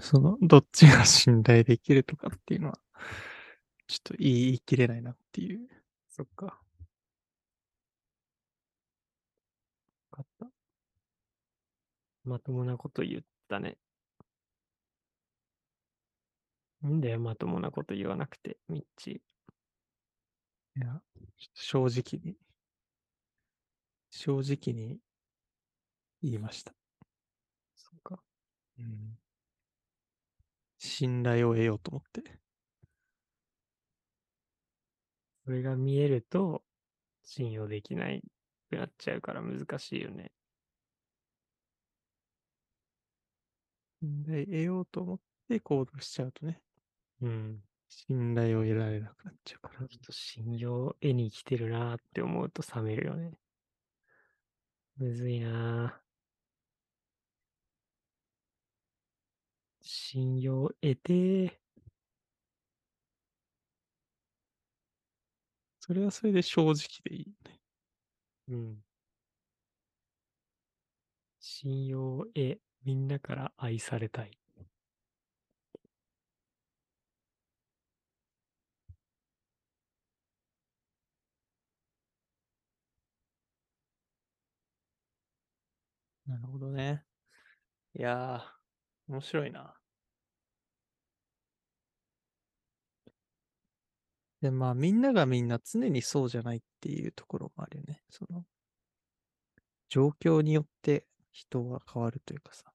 [0.00, 2.78] その、どっちが信頼できるとかっていうのは、
[3.88, 5.68] ちょっと言い切れないなっていう。
[6.08, 6.60] そっか
[10.22, 10.46] った。
[12.28, 13.78] まともなこと言ったね。
[16.82, 19.22] なんだよ、まともなこと言わなくて、ミッチ
[20.76, 21.00] いや、
[21.54, 22.36] 正直に、
[24.10, 24.98] 正直に
[26.22, 26.74] 言いました。
[27.74, 28.22] そっか。
[28.78, 29.18] うん。
[30.76, 32.38] 信頼を得ようと思って。
[35.46, 36.62] それが見えると、
[37.24, 38.22] 信用できない
[38.70, 40.30] くなっちゃうから難しいよね。
[44.00, 46.60] 信頼得ようと思って行動しちゃうとね、
[47.22, 47.62] うん。
[47.88, 49.88] 信頼を得られなくなっちゃうからこの。
[49.88, 53.32] 人信用絵に来てるなーって思うと冷めるよね。
[54.96, 56.08] むずいなー
[59.82, 61.58] 信用得てー。
[65.80, 66.74] それはそれで正直
[67.04, 67.60] でいいよね。
[68.48, 68.84] うん。
[71.40, 74.30] 信用得、みんなから愛されたい。
[86.26, 87.04] なるほどね。
[87.94, 89.74] いやー、面白いな。
[94.40, 98.02] で、まあ、みんながみんな常にそうじゃないっていうところもあるよね。
[98.08, 98.46] その、
[99.90, 102.72] 状況によって人は変わるというかさ。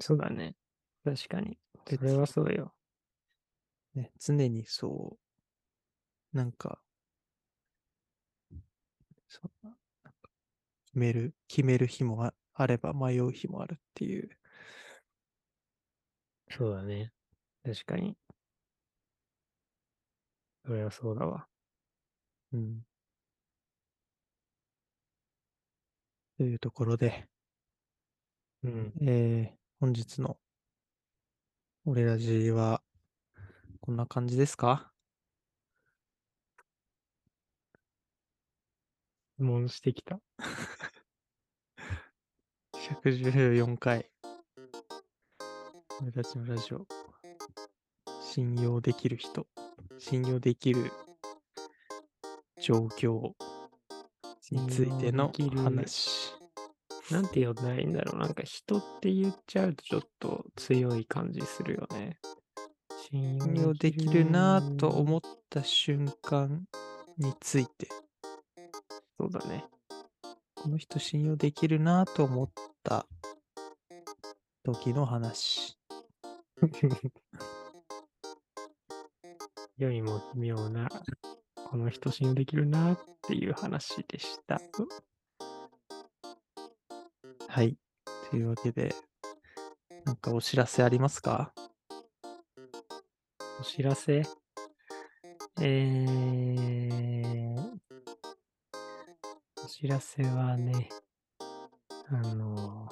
[0.00, 0.56] そうだね。
[1.04, 1.58] 確かに。
[1.86, 2.74] 別それはそうよ。
[3.94, 5.18] ね、常にそ
[6.32, 6.82] う、なんか、
[9.28, 9.70] そんな、
[10.04, 10.30] なんか
[10.86, 14.30] 決める、決める日もああれば迷う日もあるっていう。
[16.50, 17.12] そうだね。
[17.64, 18.16] 確かに。
[20.64, 21.46] それはそうだわ。
[22.52, 22.82] うん。
[26.36, 27.26] というところで、
[28.62, 28.92] うん。
[29.00, 30.36] えー、本日の
[31.86, 32.82] 俺ラジは
[33.80, 34.92] こんな感じですか？
[39.34, 40.20] 質問してきた。
[43.02, 44.08] ?114 回。
[46.00, 46.86] 俺たちのラジオ。
[48.22, 49.48] 信用できる人。
[49.98, 50.92] 信用できる
[52.60, 53.32] 状況
[54.52, 56.21] についての話。
[57.12, 58.18] なんて呼んだらいいんだろう。
[58.18, 62.18] なんか人って言っちゃうとちょっと強い感じするよね。
[63.10, 66.64] 信信用できるなぁと思った瞬間
[67.18, 67.88] について、
[69.20, 69.66] そうだね。
[70.54, 72.50] この人信用できるなぁと思っ
[72.82, 73.06] た
[74.64, 75.76] 時の話。
[79.76, 80.88] 世にも奇妙な、
[81.68, 84.60] この人信用できるなっていう話でした。
[87.54, 87.76] はい。
[88.30, 88.94] というわけで、
[90.06, 91.52] なんかお知らせありますか？
[93.60, 94.22] お知らせ？
[95.60, 97.78] えー、
[99.62, 100.88] お知らせはね、
[102.08, 102.88] あの、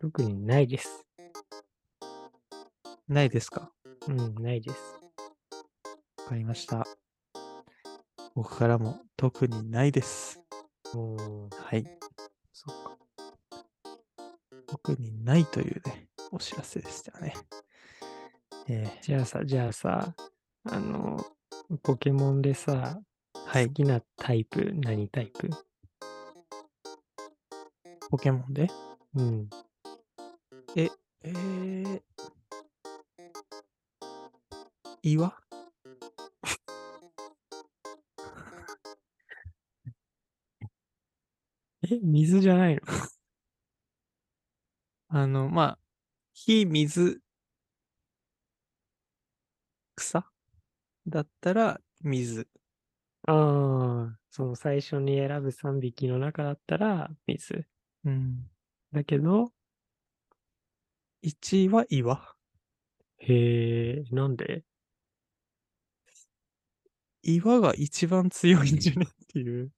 [0.00, 1.06] 特にないです。
[3.08, 3.70] ないですか？
[4.08, 4.78] うん、ないです。
[6.20, 6.86] わかりました。
[8.34, 10.40] 僕からも特にないです。
[10.94, 11.84] はい。
[14.82, 17.34] 特にないというね、お知らせでしたね。
[18.68, 20.14] えーじゃあさ、じゃあさ、
[20.64, 21.24] あの、
[21.82, 23.00] ポケモンでさ、
[23.46, 23.68] はい。
[23.68, 25.50] 好きなタイプ、何タイプ？
[28.10, 28.68] ポケモンで？
[29.14, 29.50] うん。
[30.76, 32.02] えー、
[35.02, 35.36] 岩？
[41.82, 42.80] え、水じゃないの？
[45.20, 45.78] あの、まあ、
[46.32, 47.20] 火、水、
[49.96, 50.24] 草？
[51.06, 52.48] だったら水。
[53.26, 57.66] ああ、その最初に選ぶ3匹の中だったら水。
[58.04, 58.50] うん。
[58.92, 59.52] だけど、
[61.22, 62.36] 1位は岩。
[63.18, 64.64] へえ、なんで？
[67.22, 69.06] 岩が一番強いんじゃね？
[69.06, 69.70] っていう。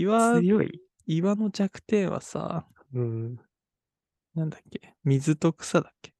[0.00, 3.36] 岩、強い岩の弱点はさ、うん。
[4.34, 4.94] なんだっけ？
[5.04, 6.12] 水と草だっけ？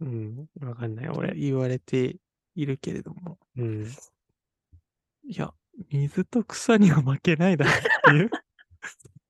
[0.00, 0.46] うん。
[0.60, 1.34] わかんない、俺。
[1.34, 2.16] 言われて
[2.54, 3.38] いるけれども。
[3.56, 3.86] うん。
[5.24, 5.52] いや、
[5.90, 8.30] 水と草には負けないだろっていう。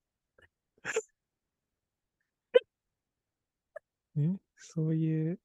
[4.17, 5.41] ね、そういう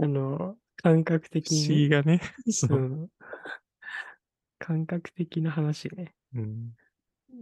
[0.00, 2.20] あの、感覚不的思にね、議がね。
[2.50, 2.78] そうう。
[2.78, 3.08] ん。
[4.60, 6.14] 感覚的な話ね。
[6.34, 6.74] うん。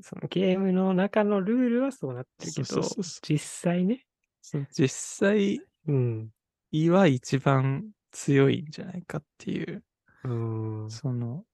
[0.02, 2.82] そのゲームの中のルールはそうなってるけど
[3.22, 4.04] 実際ね。
[4.70, 6.30] 実際、うん。
[6.70, 9.82] 岩一番強いんじゃないかっていう、
[10.24, 10.90] うん。
[10.90, 11.44] その、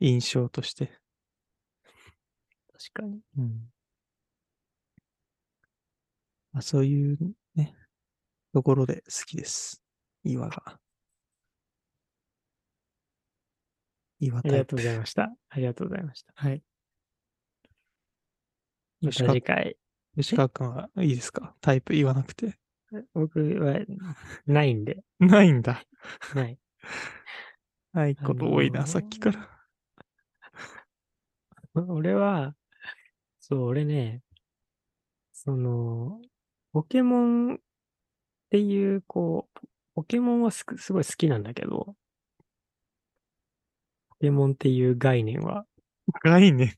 [0.00, 0.98] 印象として。
[2.72, 3.20] 確かに。
[3.38, 3.72] うん。
[6.52, 7.18] まあ、そういう
[7.54, 7.74] ね、
[8.52, 9.82] ところで好きです。
[10.22, 10.78] 岩が。
[14.20, 14.76] 岩ありがと。
[14.76, 15.34] うございました。
[15.48, 16.32] ありがとうございました。
[16.36, 16.62] はい。
[19.10, 19.76] 吉川次回。
[20.16, 21.54] 吉川君はいいですか？
[21.60, 22.56] タイプ言わなくて。
[23.12, 23.80] 僕は
[24.46, 25.02] ないんで。
[25.18, 25.82] ないんだ。
[26.34, 26.58] ない。
[27.92, 29.50] ないこと多いな、あのーさっきから。
[31.88, 32.54] 俺は、
[33.40, 34.22] そう、俺ね、
[35.32, 36.20] その、
[36.72, 37.18] ポケモ
[37.52, 37.58] ンっ
[38.50, 41.96] ていう、こう、ポケモンはすくすごい好きなんだけど、
[44.10, 45.66] ポケモンっていう概念は、
[46.22, 46.74] 概念。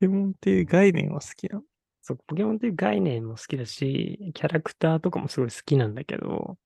[0.00, 1.64] ポケモンっていう概念は好きなの？
[2.02, 6.58] そう、ポケモンっていう概念も好きだし、キャラクターとかもすごい好きなんだけど、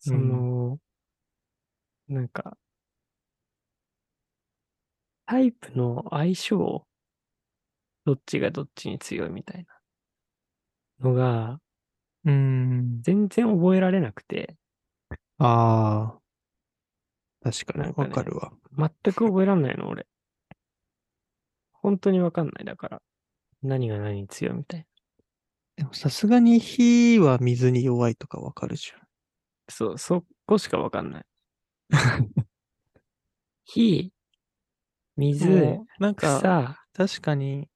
[0.00, 0.78] その、
[2.08, 2.56] なんか、
[5.26, 6.86] タイプの相性、
[8.04, 9.80] どっちがどっちに強いみたいな
[11.00, 11.60] のが、
[12.24, 13.02] うーん。
[13.02, 14.56] 全然覚えられなくて、
[15.38, 16.22] ああ。
[17.42, 18.52] 確かにわかるわ。
[18.76, 20.06] 全く覚えらんないの、俺。
[21.82, 22.64] 本当にわかんない。
[22.64, 23.02] だから、
[23.62, 24.86] 何が何に強いみたいな。
[25.76, 29.00] でもさすがに火は水に弱いとかわかるじゃん。
[29.68, 31.24] そう、そこしかわかんない。
[33.64, 34.12] 火、
[35.16, 37.68] 水、なんか、草、確かに、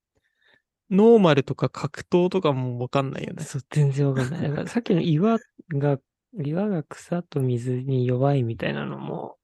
[0.91, 3.45] ノーマルとか格闘とかもわかんないよね。
[3.45, 4.43] そう、全然わかんない。
[4.43, 5.39] だからさっきの岩
[5.71, 5.99] が、
[6.45, 9.37] 岩が草と水に弱いみたいなのも、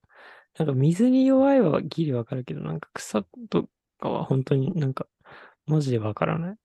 [0.58, 3.68] なんか水に弱いはギリわかるけど、なんか草と
[4.02, 5.06] かは本当になんか、
[5.66, 6.56] マジでわからない。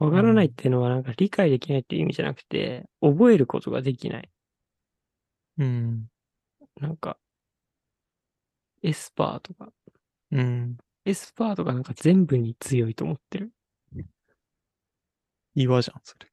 [0.00, 4.30] わからないっていうのはなんか理解できないっていう意味じゃなくて、覚えることができない。
[5.58, 6.06] うん。
[6.80, 7.18] なんか、
[8.82, 9.70] エスパーとか、
[10.32, 10.76] うん。
[11.04, 13.52] エスパーとかなんか全部に強いと思ってる。
[15.54, 16.28] 岩じゃん、それ。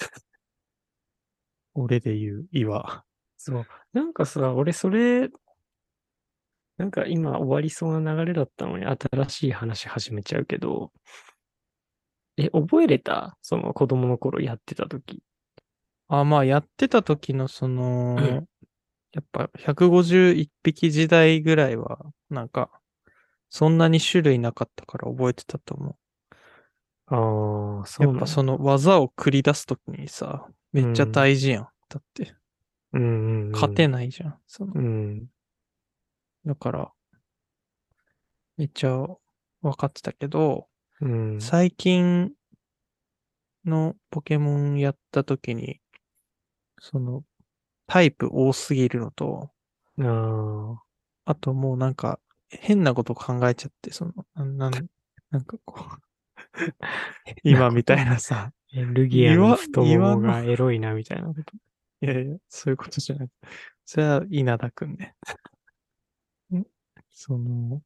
[1.74, 3.04] 俺で言う岩。
[3.36, 3.66] そう。
[3.92, 5.30] なんかさ、俺それ、
[6.80, 10.90] なんか今終わりそうな流れだったのに新しい話始めちゃうけど、
[12.38, 13.36] え、覚えれた？
[13.42, 15.22] その子供の頃やってた時。
[16.08, 18.46] あ、まあ、やってた時のその、うん
[19.12, 21.98] やっぱ151匹時代ぐらいは、
[22.30, 22.70] なんか、
[23.50, 25.96] そんなに種類なかったから覚えてたと思う。
[27.08, 31.68] ああ、そうやっぱその技を繰り出す時にさ、めっちゃ大事やん。
[31.88, 32.34] だって、
[32.92, 34.38] うんうんうん、勝てないじゃん。
[34.46, 35.26] そのうん。
[36.46, 36.92] だから、
[38.56, 39.06] めっちゃ
[39.62, 40.68] 分かってたけど、
[41.00, 41.40] うん。
[41.40, 42.32] 最近
[43.64, 45.80] のポケモンやった時に、
[46.78, 47.24] その、
[47.86, 49.50] タイプ多すぎるのと、
[49.98, 50.76] あ
[51.26, 54.88] あ、あともうなんか、変なこと考えちゃって、その、なんなん
[55.30, 56.00] なんかこう、
[57.44, 61.40] 今みたいなさ、えルギアの岩太ももがエロいなみたいなこと。
[62.02, 63.28] いやいや、そういうことじゃない。
[63.84, 65.14] それは稲田くんね。
[67.10, 67.82] んその、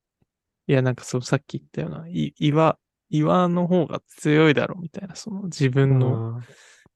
[0.67, 2.79] いや、なんかそう、さっき言ったような、い岩、
[3.11, 6.41] 岩の方が強いだろうみたいな、その自分の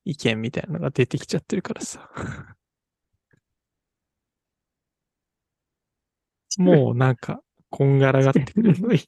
[0.04, 2.10] 意見みたいなのが出てきちゃってるからさ。
[6.58, 8.80] もうなんか、こんがらがってくる。
[8.80, 9.00] の意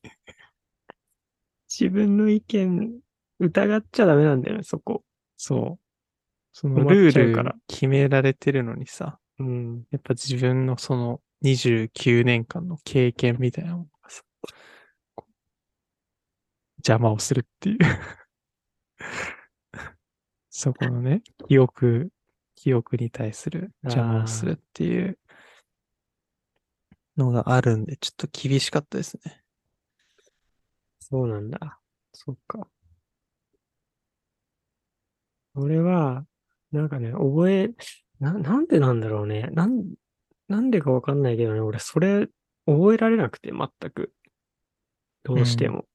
[1.69, 3.01] 自分の意見
[3.39, 5.05] 疑っちゃダメなんだよね、そこ。
[5.37, 5.85] そう。
[6.53, 9.85] そのルーちゃうからル決められてるのにさ、うん。
[9.91, 14.23] やっぱ自分のその29年間の経験みたいなものがさ、
[16.79, 17.79] 邪魔をするっていう。
[20.51, 22.13] そこのね、記憶、
[22.55, 25.19] 記憶に対する邪魔をするっていう
[27.17, 29.43] のがあるんで、ちょっと厳しかったですね。
[30.99, 31.81] そうなんだ。
[32.13, 32.69] そっか。
[35.55, 36.27] 俺は、
[36.71, 37.71] なんかね、覚え、
[38.21, 39.49] な、なんでなんだろうね。
[39.53, 39.95] なん、
[40.51, 42.27] なんでかわかんないけどね、俺、それ、
[42.67, 44.13] 覚えられなくて、全く。
[45.23, 45.87] どうしても。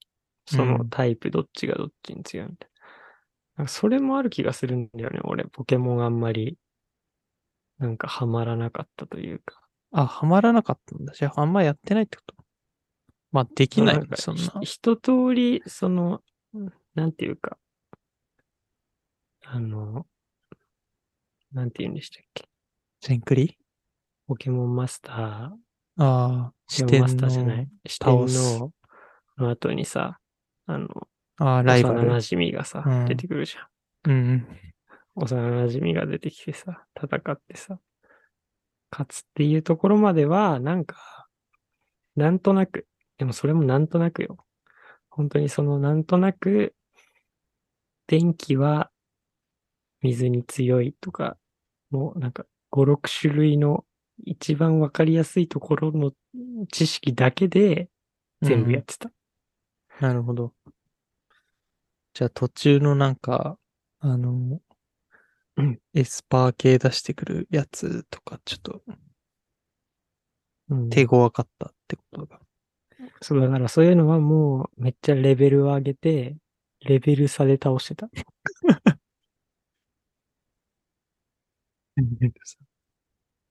[0.47, 2.88] そのうんタイプ、どっちがどっちに違うみたいな。
[3.58, 5.43] なんかそれもある気がするんだよね、俺。
[5.43, 6.58] ポケモンあんまり、
[7.80, 9.62] なんかハマらなかったというか。
[9.91, 11.12] あ、ハマらなかったんだ。
[11.14, 12.36] じゃあ、あんまやってないってこと？
[13.32, 14.41] まあ、できないんかそんな。
[14.62, 16.22] ひ一通り、その、
[16.93, 17.58] なんていうか、
[19.43, 20.06] あの、
[21.51, 22.47] なんて言うんでしたっけ。
[23.01, 23.58] 全クリ？
[24.28, 25.53] ポケモンマスター、あ
[25.97, 28.71] あ、ポケモンマスターじゃなのい、視点倒すの、
[29.38, 30.19] の後にさ、
[30.65, 30.88] あの、
[31.38, 32.01] ああ、ライバル。
[32.01, 34.11] 幼馴染がさ、うん出てくるじゃん。
[34.11, 34.47] うん。
[35.15, 37.80] 幼馴染が出てきてさ、戦ってさ、
[38.91, 41.28] 勝つっていうところまでは、なんか、
[42.15, 44.38] なんとなく、でもそれもなんとなくよ。
[45.09, 46.73] 本当にそのなんとなく、
[48.07, 48.91] 電気は
[50.01, 51.38] 水に強いとか、
[51.89, 53.86] もうなんか5、6種類の
[54.24, 56.11] 一番わかりやすいところの
[56.72, 57.89] 知識だけで
[58.41, 59.11] 全部やってた。
[59.99, 60.53] なるほど。
[62.13, 63.57] じゃあ途中のなんか、
[63.99, 64.61] あの、
[65.57, 68.82] うんエスパー系出してくるやつとか、ちょっと
[70.70, 72.39] うん手強かったってことが。
[73.22, 76.36] そうだからそういうのはもうめっちゃレベルを上げて、
[76.82, 78.09] レベル差で倒してた。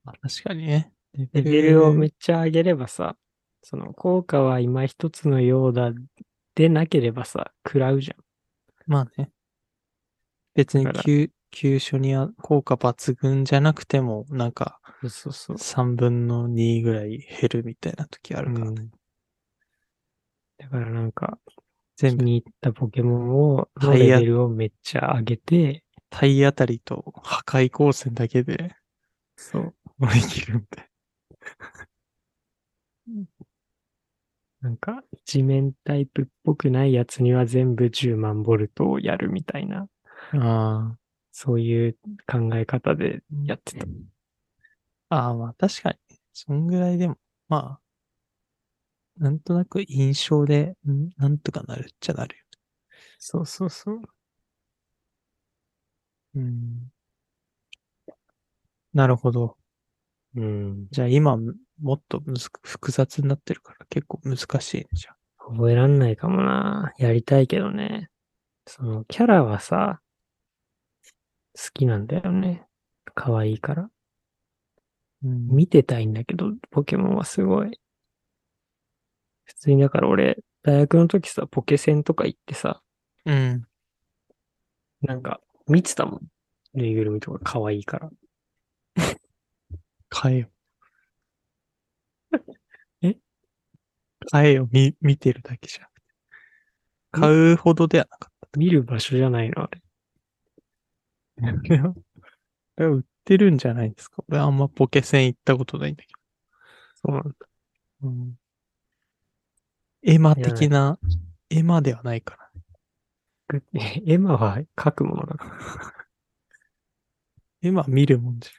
[0.04, 0.92] まあ確かにね。
[1.14, 3.16] レレベルをめっちゃ上げればさ、
[3.62, 5.92] その効果は今一つのようだ
[6.54, 8.16] でなければさ、食らうじゃん。
[8.86, 9.30] まあね。
[10.54, 15.56] 別にだから急、急所には効果抜群じゃなくても、なんかそうそうそう。
[15.56, 18.82] 3分の2ぐらい減るみたいな時あるからね。
[18.82, 18.90] うん
[20.56, 21.38] だからなんか、
[21.96, 28.74] 全部気に入ったポケモンを、レベルをめっちゃ上げて、体当たりと破壊光線だけで
[29.36, 29.74] そう。
[29.98, 30.88] 乗り切るみたい
[34.62, 39.88] なんか、地面タイプっぽくないやつには全部10万ボルトをやるみたいな、
[40.32, 40.98] な。
[41.32, 43.86] そういう考え方でやってた。
[45.10, 45.26] ああ。
[45.26, 45.98] ああ、まあ確かに。
[46.32, 47.16] そんぐらいでも、
[47.48, 47.80] まあ、
[49.16, 52.44] なんとなく印象で、んなんとかなるっちゃなるよ。
[53.18, 54.02] そうそうそう。
[56.34, 56.90] うん。
[58.94, 59.56] なるほど。
[60.36, 60.86] うん。
[60.90, 65.16] じゃあ今、もっとむず複雑になってるから結構難しいね、じゃあ。
[65.50, 66.92] 覚えらんないかもな。
[66.98, 68.10] やりたいけどね。
[68.66, 70.00] その、キャラはさ、
[71.56, 72.66] 好きなんだよね。
[73.14, 73.90] 可愛いから。
[75.22, 77.78] うん見てたいんだけど、ポケモンはすごい。
[79.46, 82.82] 普通にだから俺、大学の時さ、ポケセンとか行ってさ、
[83.26, 83.64] うん。
[85.02, 86.20] なんか、見てたもん。
[86.74, 88.10] ぬいぐるみとか可愛いから。
[90.14, 90.48] 買えよ。
[93.02, 93.16] え？
[94.30, 94.68] 買えよ。
[94.70, 96.02] み、見てるだけじゃなくて。
[97.10, 99.82] 買うほどではなかっ見る場所じゃないの、あれ。
[102.76, 104.22] 売ってるんじゃないですか。
[104.28, 106.08] 俺あんまポケセン行ったことないんだけ
[106.94, 107.30] そうなんだ。
[108.02, 108.08] ど。
[108.08, 108.38] うん。
[110.02, 110.96] エマ的な、
[111.50, 112.50] エマではないから。
[113.48, 113.62] ぐ
[114.06, 115.54] エマは書くものだから。
[117.62, 118.50] エマ見るもんじ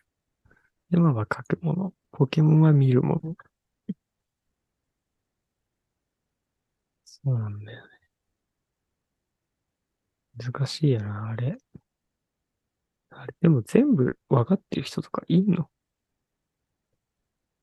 [0.94, 1.94] エマは書くもの。
[2.12, 3.36] ポケモンは見るもの。
[7.24, 8.06] そうなんだよね。
[10.38, 11.58] 難しいよな、あれ。
[13.12, 15.70] あれ、でも全部分かってる人とかいんの？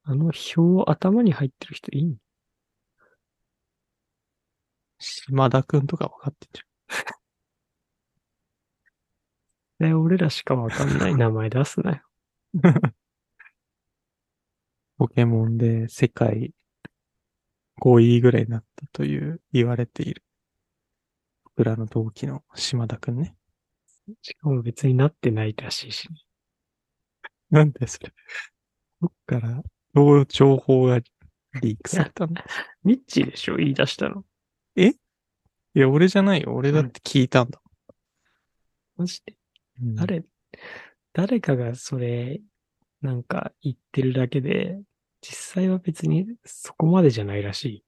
[0.04, 2.16] あの表頭に入ってる人いんの？
[5.00, 6.62] 島田くんとか分かってんじ
[9.80, 12.02] え、俺らしか分かんない名前出すなよ。
[15.02, 16.52] ポケモンで世界
[17.80, 20.22] 5位ぐらいになったという言われている。
[21.42, 23.34] 僕らの同期の島田くんね。
[24.22, 26.14] しかも別になってないらしいしね。
[27.50, 28.12] なんでそれ？
[29.02, 31.00] どっから、どう情報が
[31.60, 32.34] リークされたの？
[32.84, 33.56] ミッチーでしょ？
[33.56, 34.24] 言い出したの。
[34.76, 34.92] い
[35.74, 36.54] や、俺じゃないよ。
[36.54, 37.60] 俺だって聞いたんだ。
[38.94, 39.36] マジで？
[39.82, 40.24] うん誰、
[41.12, 42.40] 誰かがそれ、
[43.00, 44.80] なんか言ってるだけで、
[45.22, 47.84] 実際は別にそこまでじゃないらしい。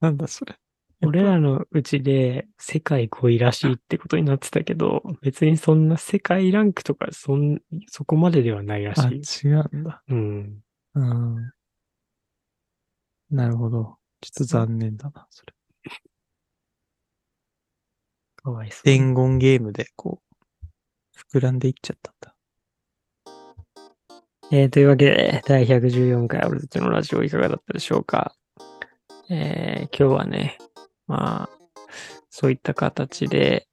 [0.00, 0.56] なんだそれ。
[1.02, 9.48] 俺らのうちで世界5位らしいってことになってたけど、別にそんな世界ランクとかそん、そこまでではないらあ、しい。
[9.48, 10.02] 違うんだ。
[10.08, 10.60] うん。
[10.94, 11.52] うん。
[13.30, 13.98] なるほど。
[14.20, 15.54] ちょっと残念だな、それ。
[18.36, 18.82] かわいそう。
[18.84, 22.34] 伝言ゲームで、こう、膨らんでいっちゃったんだ。
[24.50, 28.34] えーというわけで、第114回俺たちのラジオいかがだったでしょうか？
[29.30, 30.56] えー今日はね、
[31.06, 31.48] まあ、
[32.30, 33.66] そういった形で、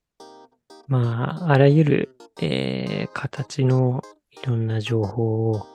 [0.87, 4.01] まあ、あらゆる、えー形の
[4.43, 5.65] いろんな情報を、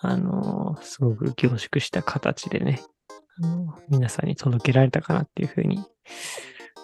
[0.00, 2.80] あの、すごく凝縮した形でね、
[3.42, 5.84] あの皆さんに届けられたかなっていうふうに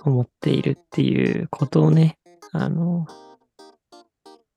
[0.05, 2.19] 思っているっていうことをね、
[2.53, 3.07] あの、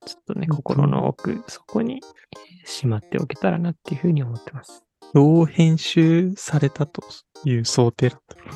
[0.06, 2.02] ちょっとね、心の奥、そこに
[2.36, 4.84] えーしまっておけたらなっていうふうに思ってます。
[5.14, 7.02] どう編集されたと
[7.46, 8.52] いう想定だったのめ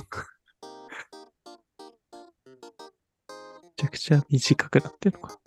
[3.77, 5.39] ちゃくちゃ短くなってるのか。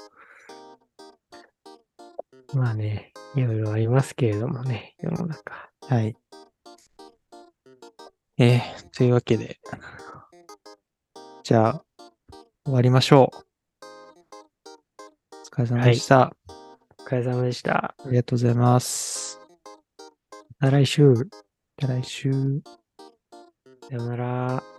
[2.55, 5.71] まあね、いろいろありますけれどもね、世の中。
[5.89, 6.17] はい。
[8.39, 9.59] えー、というわけで、
[11.43, 11.85] じゃあ、
[12.65, 13.37] 終わりましょう。
[15.37, 16.35] お疲れ様でした。
[16.49, 16.54] お疲
[17.15, 17.95] れ様でした。
[17.99, 19.41] ありがとうございます。
[20.61, 21.09] また来週。
[21.09, 21.25] ま
[21.77, 22.33] た来週。
[23.89, 24.74] さよなら。